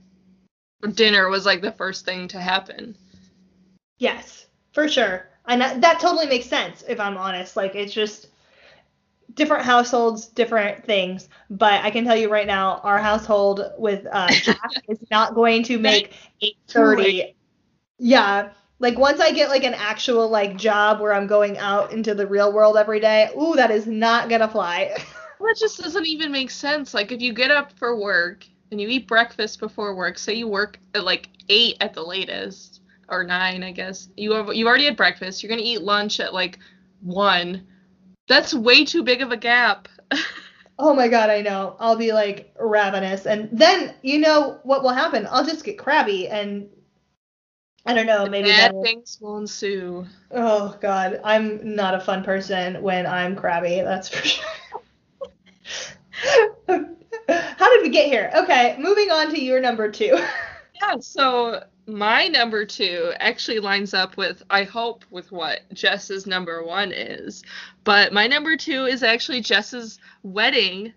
[0.94, 2.96] dinner was like the first thing to happen.
[3.98, 5.28] Yes, for sure.
[5.46, 7.56] And that, that totally makes sense if I'm honest.
[7.56, 8.28] Like it's just
[9.34, 11.28] different households, different things.
[11.50, 15.62] But I can tell you right now, our household with uh, Jack is not going
[15.64, 17.34] to make 8:30.
[17.98, 22.14] Yeah, like once I get like an actual like job where I'm going out into
[22.14, 24.96] the real world every day, ooh, that is not gonna fly.
[25.40, 26.94] That just doesn't even make sense.
[26.94, 30.48] Like if you get up for work and you eat breakfast before work, say you
[30.48, 34.08] work at like eight at the latest or nine, I guess.
[34.16, 35.42] You have you already had breakfast.
[35.42, 36.58] You're gonna eat lunch at like
[37.02, 37.66] one.
[38.28, 39.88] That's way too big of a gap.
[40.78, 41.76] oh my god, I know.
[41.78, 45.28] I'll be like ravenous, and then you know what will happen?
[45.30, 46.68] I'll just get crabby and.
[47.86, 50.06] I don't know, maybe Bad that'll- things will ensue.
[50.30, 54.44] Oh god, I'm not a fun person when I'm crabby, that's for sure.
[56.66, 58.30] How did we get here?
[58.34, 60.18] Okay, moving on to your number two.
[60.82, 66.64] Yeah, so my number two actually lines up with, I hope, with what Jess's number
[66.64, 67.44] one is.
[67.84, 70.92] But my number two is actually Jess's wedding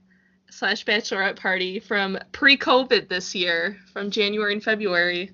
[0.49, 5.31] slash bachelorette party from pre COVID this year, from January and February.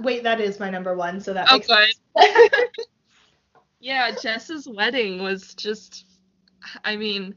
[0.00, 1.92] Wait, that is my number one, so that Oh, makes good.
[2.16, 2.50] sense.
[3.80, 6.04] Yeah, Jess's wedding was just
[6.84, 7.34] I mean,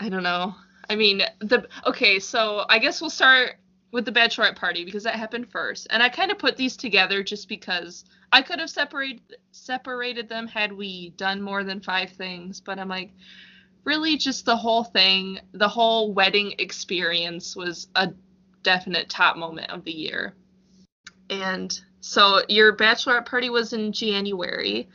[0.00, 0.54] I don't know.
[0.88, 3.56] I mean, the okay, so I guess we'll start
[3.92, 5.86] with the bachelorette party because that happened first.
[5.90, 10.48] And I kind of put these together just because I could have separated separated them
[10.48, 13.12] had we done more than 5 things, but I'm like
[13.84, 18.08] really just the whole thing, the whole wedding experience was a
[18.62, 20.34] definite top moment of the year.
[21.30, 24.88] And so your bachelorette party was in January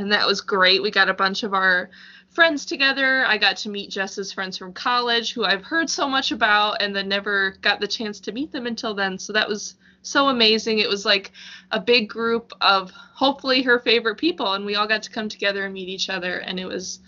[0.00, 0.82] and that was great.
[0.82, 1.90] We got a bunch of our
[2.30, 3.24] friends together.
[3.26, 6.96] I got to meet Jess's friends from college, who I've heard so much about, and
[6.96, 9.18] then never got the chance to meet them until then.
[9.18, 10.78] So that was so amazing.
[10.78, 11.32] It was like
[11.70, 15.66] a big group of hopefully her favorite people, and we all got to come together
[15.66, 16.38] and meet each other.
[16.38, 17.00] And it was,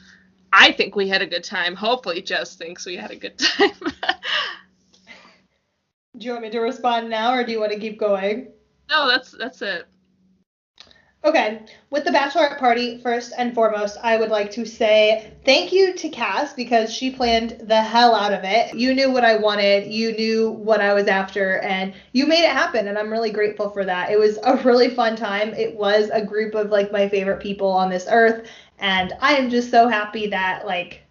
[0.53, 1.75] I think we had a good time.
[1.75, 3.71] Hopefully, Jess thinks we had a good time.
[6.19, 8.49] Do you want me to respond now, or do you want to keep going?
[8.93, 9.87] No, that's that's it.
[11.25, 15.95] Okay, with the bachelorette party, first and foremost, I would like to say thank you
[15.95, 18.75] to Cass because she planned the hell out of it.
[18.75, 22.51] You knew what I wanted, you knew what I was after, and you made it
[22.51, 24.11] happen, and I'm really grateful for that.
[24.11, 25.55] It was a really fun time.
[25.55, 28.49] It was a group of like my favorite people on this earth,
[28.81, 31.03] and I am just so happy that like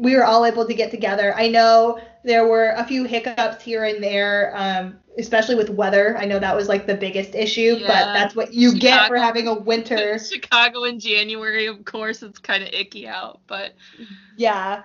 [0.00, 1.34] we were all able to get together.
[1.34, 6.16] I know there were a few hiccups here and there, um, especially with weather.
[6.16, 9.48] I know that was like the biggest issue, but that's what you get for having
[9.48, 10.18] a winter.
[10.32, 13.74] Chicago in January, of course, it's kind of icky out, but
[14.36, 14.84] Yeah.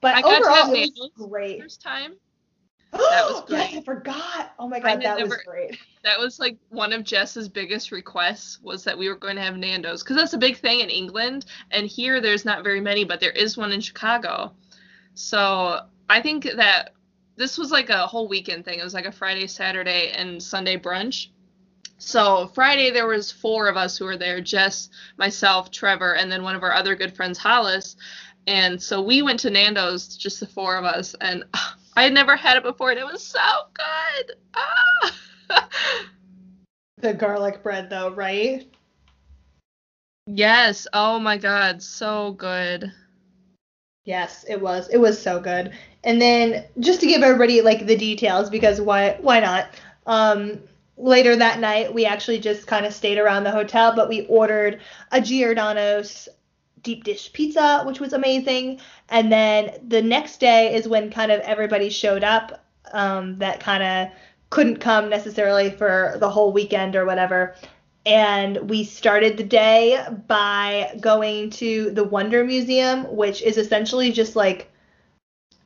[0.00, 1.60] But I got to overall, it was great.
[1.62, 2.14] first time.
[2.92, 3.76] that was Yes.
[3.76, 4.52] I forgot.
[4.58, 5.78] Oh my god, that was great.
[6.04, 9.56] That was like one of Jess's biggest requests was that we were going to have
[9.56, 13.20] Nando's because that's a big thing in England, and here there's not very many, but
[13.20, 14.52] there is one in Chicago.
[15.14, 15.80] So
[16.10, 16.92] I think that
[17.36, 18.78] this was like a whole weekend thing.
[18.78, 21.28] It was like a Friday, Saturday, and Sunday brunch.
[21.98, 26.42] So Friday there was four of us who were there: Jess, myself, Trevor, and then
[26.42, 27.96] one of our other good friends, Hollis.
[28.46, 31.44] And so we went to Nando's, just the four of us, and
[31.96, 33.40] I had never had it before, and it was so
[33.74, 34.36] good.
[34.54, 35.14] Ah!
[36.98, 38.66] The garlic bread though, right?
[40.26, 40.86] Yes.
[40.94, 41.82] Oh my God.
[41.82, 42.90] So good.
[44.04, 44.88] Yes, it was.
[44.88, 45.72] It was so good.
[46.02, 49.68] And then just to give everybody like the details because why why not?
[50.06, 50.60] Um
[50.96, 54.80] later that night we actually just kind of stayed around the hotel, but we ordered
[55.10, 56.28] a Giordano's
[56.82, 58.80] deep dish pizza, which was amazing.
[59.08, 63.82] And then the next day is when kind of everybody showed up um that kind
[63.82, 64.14] of
[64.50, 67.56] couldn't come necessarily for the whole weekend or whatever.
[68.06, 74.36] And we started the day by going to the Wonder Museum, which is essentially just
[74.36, 74.70] like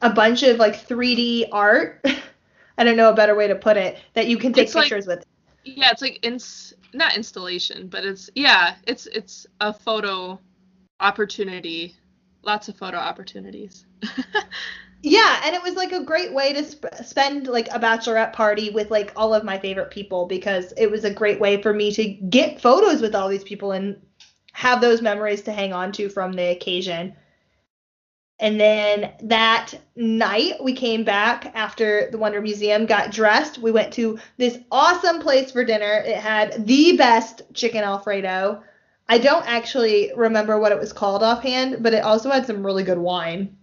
[0.03, 2.05] a bunch of like 3D art.
[2.78, 4.84] I don't know a better way to put it that you can take It's like-
[4.84, 5.24] pictures with.
[5.64, 10.39] Yeah, it's like ins not installation, but it's yeah, it's it's a photo
[11.01, 11.95] opportunity.
[12.43, 13.84] Lots of photo opportunities.
[15.03, 18.70] Yeah, and it was like a great way to sp- spend like a bachelorette party
[18.70, 21.92] with like all of my favorite people because it was a great way for me
[21.92, 24.01] to get photos with all these people and
[24.53, 27.14] have those memories to hang on to from the occasion.
[28.40, 33.59] And then that night we came back after the Wonder Museum, got dressed.
[33.59, 36.03] We went to this awesome place for dinner.
[36.07, 38.62] It had the best chicken alfredo.
[39.09, 42.84] I don't actually remember what it was called offhand, but it also had some really
[42.84, 43.57] good wine.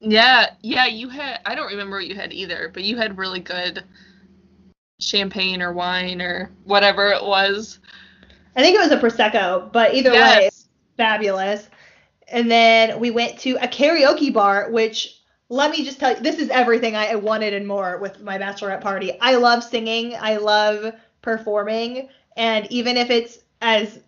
[0.00, 3.40] Yeah, yeah, you had I don't remember what you had either, but you had really
[3.40, 3.82] good
[5.00, 7.80] champagne or wine or whatever it was.
[8.56, 10.46] I think it was a prosecco, but either way, Yes.
[10.46, 11.68] it's fabulous.
[12.28, 16.38] And then we went to a karaoke bar, which let me just tell you, this
[16.38, 19.18] is everything I wanted and more with my bachelorette party.
[19.20, 20.92] I love singing, I love
[21.22, 24.00] performing, and even if it's as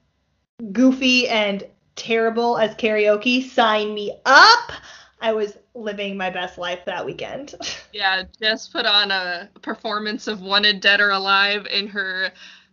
[0.73, 1.65] goofy and
[1.97, 4.73] terrible as karaoke, sign me up.
[5.21, 7.55] I was living my best life that weekend.
[7.93, 12.31] Yeah, Jess put on a performance of Wanted Dead or Alive in her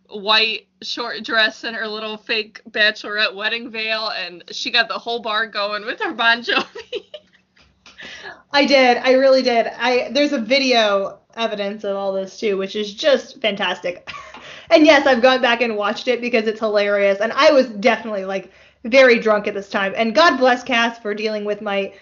[0.08, 5.18] white short dress and her little fake bachelorette wedding veil, and she got the whole
[5.18, 7.04] bar going with her Bon Jovi.
[8.52, 8.98] I did.
[8.98, 9.66] I really did.
[9.66, 14.08] I there's a video evidence of all this too, which is just fantastic.
[14.70, 17.18] and yes, I've gone back and watched it because it's hilarious.
[17.20, 18.52] And I was definitely like
[18.84, 19.94] very drunk at this time.
[19.96, 21.92] And God bless Cass for dealing with my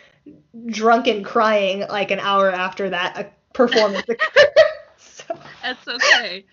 [0.66, 4.06] drunken crying like an hour after that uh, performance
[4.98, 6.44] so, that's okay.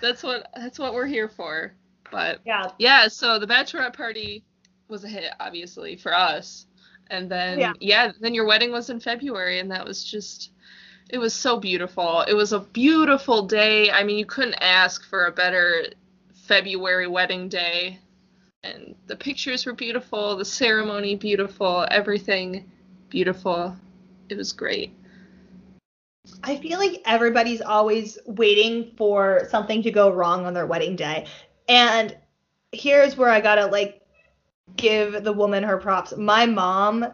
[0.00, 1.72] That's what that's what we're here for.
[2.10, 2.70] But yeah.
[2.78, 4.44] yeah, so the bachelorette party
[4.88, 6.66] was a hit, obviously, for us.
[7.10, 7.72] And then Yeah.
[7.80, 8.12] yeah.
[8.20, 10.52] then your wedding was in February, and that was just
[11.10, 12.22] it was so beautiful.
[12.22, 13.90] It was a beautiful day.
[13.90, 15.86] I mean, you couldn't ask for a better
[16.34, 17.98] February wedding day.
[18.62, 22.70] And the pictures were beautiful, the ceremony beautiful, everything
[23.08, 23.76] beautiful.
[24.28, 24.92] It was great.
[26.42, 31.26] I feel like everybody's always waiting for something to go wrong on their wedding day.
[31.68, 32.16] And
[32.72, 34.02] here's where I gotta like
[34.76, 36.16] give the woman her props.
[36.16, 37.06] My mom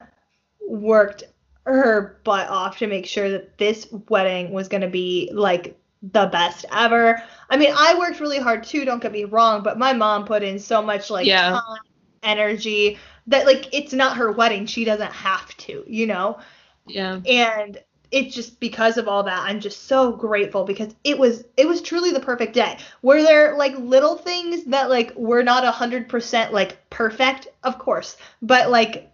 [0.69, 1.25] worked
[1.67, 6.67] her butt off to make sure that this wedding was gonna be like the best
[6.73, 7.23] ever.
[7.49, 10.43] I mean, I worked really hard too, don't get me wrong, but my mom put
[10.43, 11.51] in so much like Yeah.
[11.51, 11.81] time,
[12.23, 14.67] energy that like it's not her wedding.
[14.67, 16.39] She doesn't have to, you know?
[16.87, 17.21] Yeah.
[17.27, 17.79] and
[18.11, 21.83] it's just because of all that i'm just so grateful because it was it was
[21.83, 22.79] truly the perfect day.
[23.03, 27.49] Were there like little things that like were not a hundred percent like perfect?
[27.63, 28.17] Of course.
[28.43, 29.11] But like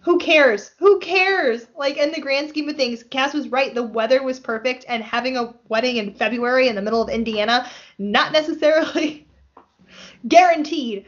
[0.00, 0.70] who cares?
[0.78, 1.66] Who cares?
[1.76, 3.74] Like in the grand scheme of things cass was right.
[3.74, 7.68] The weather was perfect and having a wedding in february in the middle of indiana
[7.98, 9.26] not necessarily
[10.28, 11.04] guaranteed.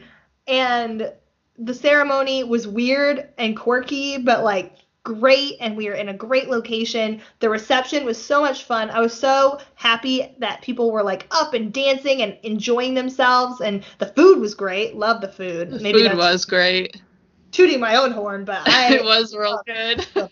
[0.47, 1.11] And
[1.59, 6.49] the ceremony was weird and quirky but like great and we were in a great
[6.49, 11.25] location the reception was so much fun i was so happy that people were like
[11.31, 15.79] up and dancing and enjoying themselves and the food was great love the food The
[15.91, 17.01] food was great.
[17.51, 20.05] tooting my own horn but i it was real good.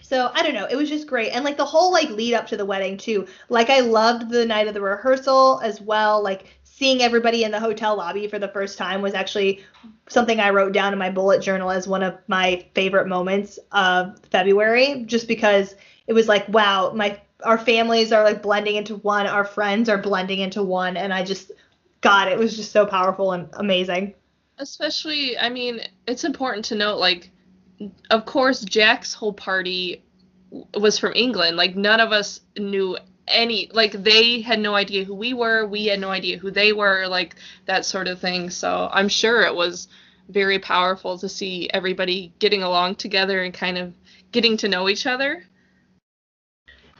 [0.00, 2.46] So I don't know, it was just great, and like the whole like lead up
[2.48, 3.26] to the wedding too.
[3.48, 6.22] Like I loved the night of the rehearsal as well.
[6.22, 6.44] Like
[6.82, 9.64] seeing everybody in the hotel lobby for the first time was actually
[10.08, 14.18] something I wrote down in my bullet journal as one of my favorite moments of
[14.32, 15.76] February, just because
[16.08, 19.96] it was like wow, my our families are like blending into one, our friends are
[19.96, 21.52] blending into one, and I just
[22.00, 24.14] God, it was just so powerful and amazing.
[24.58, 27.30] Especially, I mean, it's important to note, like,
[28.10, 30.02] of course, Jack's whole party
[30.74, 31.56] was from England.
[31.56, 32.98] Like, none of us knew
[33.32, 35.66] any, like, they had no idea who we were.
[35.66, 38.50] We had no idea who they were, like, that sort of thing.
[38.50, 39.88] So I'm sure it was
[40.28, 43.92] very powerful to see everybody getting along together and kind of
[44.30, 45.44] getting to know each other.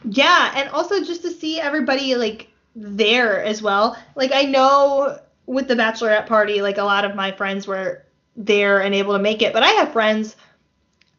[0.05, 3.97] Yeah, and also just to see everybody like there as well.
[4.17, 8.05] Like I know with the bachelorette party, like a lot of my friends were
[8.37, 10.37] there and able to make it, but I have friends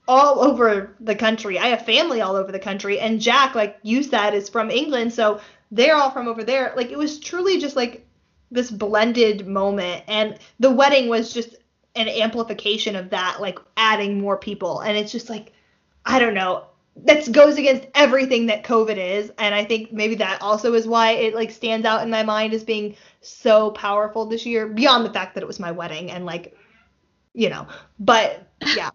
[0.07, 1.57] all over the country.
[1.57, 5.13] I have family all over the country, and Jack, like you said, is from England,
[5.13, 5.39] so
[5.71, 6.73] they're all from over there.
[6.75, 8.05] Like it was truly just like
[8.51, 11.55] this blended moment, and the wedding was just
[11.95, 15.53] an amplification of that, like adding more people, and it's just like
[16.05, 20.41] I don't know that goes against everything that COVID is, and I think maybe that
[20.41, 24.45] also is why it like stands out in my mind as being so powerful this
[24.45, 24.67] year.
[24.67, 26.55] Beyond the fact that it was my wedding and like,
[27.33, 27.67] you know,
[27.99, 28.91] but yeah,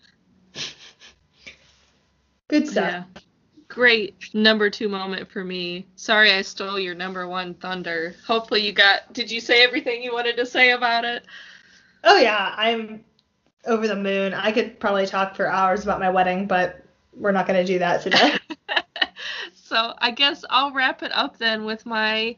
[2.48, 3.04] good stuff.
[3.14, 3.20] Yeah.
[3.68, 5.86] Great number two moment for me.
[5.96, 8.14] Sorry I stole your number one thunder.
[8.26, 9.12] Hopefully you got.
[9.12, 11.24] Did you say everything you wanted to say about it?
[12.04, 13.04] Oh yeah, I'm
[13.66, 14.32] over the moon.
[14.32, 16.82] I could probably talk for hours about my wedding, but
[17.14, 18.38] we're not gonna do that today.
[19.54, 22.36] so I guess I'll wrap it up then with my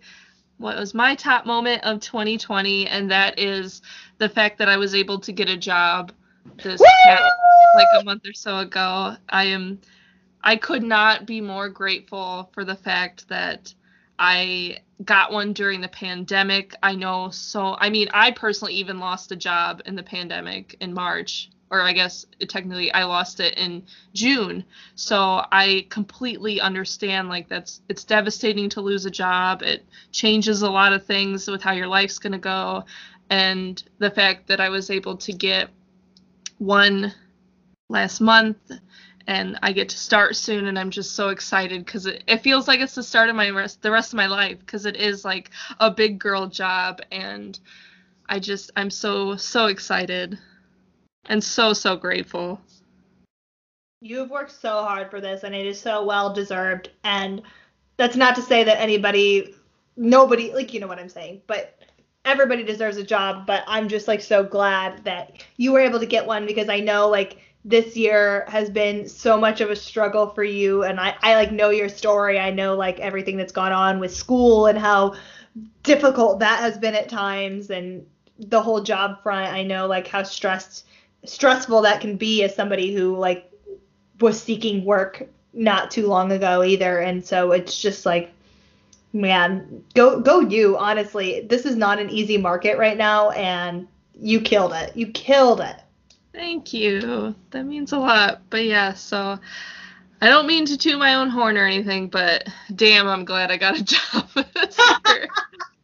[0.59, 3.81] what was my top moment of 2020, and that is
[4.19, 6.13] the fact that I was able to get a job
[6.63, 7.35] this past,
[7.75, 9.17] like a month or so ago.
[9.31, 9.81] I am
[10.43, 13.75] I could not be more grateful for the fact that
[14.19, 16.75] I got one during the pandemic.
[16.83, 20.93] I know so I mean I personally even lost a job in the pandemic in
[20.93, 24.65] March or I guess technically I lost it in June.
[24.95, 29.63] So I completely understand like that's it's devastating to lose a job.
[29.63, 32.85] It changes a lot of things with how your life's going to go
[33.31, 35.71] and the fact that I was able to get
[36.59, 37.15] one
[37.89, 38.59] last month
[39.27, 42.67] and I get to start soon and I'm just so excited cuz it, it feels
[42.67, 45.25] like it's the start of my rest the rest of my life cuz it is
[45.25, 47.59] like a big girl job and
[48.31, 50.39] I just I'm so so excited
[51.27, 52.61] and so so grateful.
[54.01, 56.91] You've worked so hard for this, and it is so well deserved.
[57.05, 57.43] And
[57.97, 59.55] that's not to say that anybody,
[59.97, 61.77] nobody, like you know what I'm saying, but
[62.25, 63.47] everybody deserves a job.
[63.47, 66.81] But I'm just like so glad that you were able to get one because I
[66.81, 71.15] know like this year has been so much of a struggle for you, and I
[71.23, 72.39] I like know your story.
[72.39, 75.15] I know like everything that's gone on with school and how
[75.83, 78.07] difficult that has been at times, and
[78.39, 79.53] the whole job front.
[79.53, 80.87] I know like how stressed
[81.25, 83.51] stressful that can be as somebody who like
[84.21, 87.01] was seeking work not too long ago either.
[87.01, 88.33] And so it's just like
[89.13, 91.41] man go go you honestly.
[91.43, 93.87] This is not an easy market right now and
[94.19, 94.97] you killed it.
[94.97, 95.77] You killed it
[96.33, 97.35] Thank you.
[97.51, 98.43] That means a lot.
[98.51, 99.39] But yeah, so
[100.21, 103.57] I don't mean to toot my own horn or anything, but damn, I'm glad I
[103.57, 104.29] got a job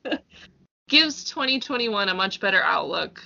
[0.88, 3.20] gives 2021 a much better outlook.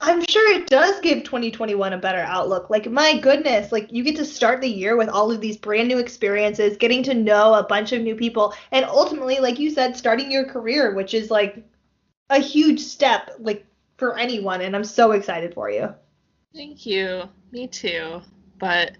[0.00, 2.68] I'm sure it does give 2021 a better outlook.
[2.68, 5.88] Like, my goodness, like, you get to start the year with all of these brand
[5.88, 9.96] new experiences, getting to know a bunch of new people, and ultimately, like you said,
[9.96, 11.64] starting your career, which is like
[12.28, 13.64] a huge step, like,
[13.96, 14.60] for anyone.
[14.60, 15.94] And I'm so excited for you.
[16.54, 17.28] Thank you.
[17.50, 18.20] Me too.
[18.58, 18.96] But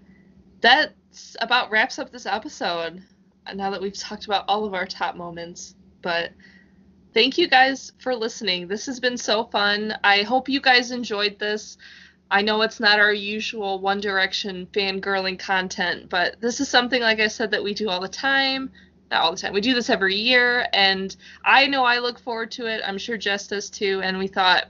[0.59, 3.01] that's about wraps up this episode
[3.47, 5.75] uh, now that we've talked about all of our top moments.
[6.01, 6.31] But
[7.13, 8.67] thank you guys for listening.
[8.67, 9.97] This has been so fun.
[10.03, 11.77] I hope you guys enjoyed this.
[12.29, 17.19] I know it's not our usual One Direction fangirling content, but this is something, like
[17.19, 18.71] I said, that we do all the time.
[19.11, 19.53] Not all the time.
[19.53, 22.81] We do this every year, and I know I look forward to it.
[22.85, 24.01] I'm sure Jess does too.
[24.03, 24.65] And we thought,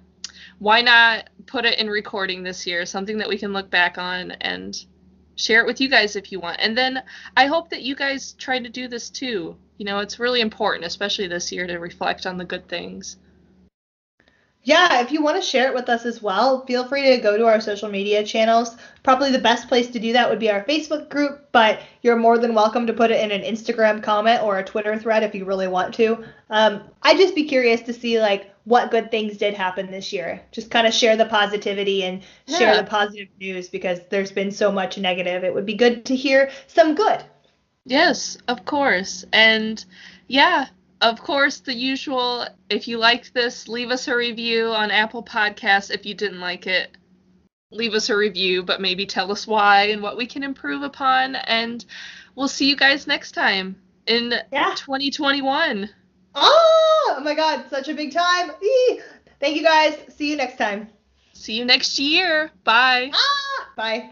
[0.59, 2.85] why not put it in recording this year?
[2.85, 4.75] Something that we can look back on and
[5.35, 6.59] share it with you guys if you want.
[6.59, 7.03] And then
[7.35, 9.57] I hope that you guys try to do this too.
[9.77, 13.17] You know, it's really important, especially this year, to reflect on the good things.
[14.65, 17.37] Yeah, if you want to share it with us as well, feel free to go
[17.37, 18.75] to our social media channels.
[19.03, 22.39] Probably the best place to do that would be our Facebook group, but you're more
[22.39, 25.45] than welcome to put it in an Instagram comment or a Twitter thread if you
[25.45, 26.25] really want to.
[26.49, 30.41] Um, I'd just be curious to see like what good things did happen this year.
[30.51, 32.57] Just kind of share the positivity and yeah.
[32.57, 35.43] share the positive news because there's been so much negative.
[35.43, 37.23] It would be good to hear some good.
[37.85, 39.25] Yes, of course.
[39.31, 39.85] And
[40.27, 40.65] yeah,
[41.01, 42.47] of course, the usual.
[42.69, 45.91] If you liked this, leave us a review on Apple Podcasts.
[45.91, 46.95] If you didn't like it,
[47.71, 51.35] leave us a review, but maybe tell us why and what we can improve upon.
[51.35, 51.83] And
[52.35, 53.75] we'll see you guys next time
[54.07, 54.73] in yeah.
[54.75, 55.89] 2021.
[56.35, 58.51] Oh, oh my God, such a big time.
[58.61, 59.01] Eee.
[59.39, 59.97] Thank you guys.
[60.15, 60.89] See you next time.
[61.33, 62.51] See you next year.
[62.63, 63.11] Bye.
[63.13, 64.09] Ah, bye.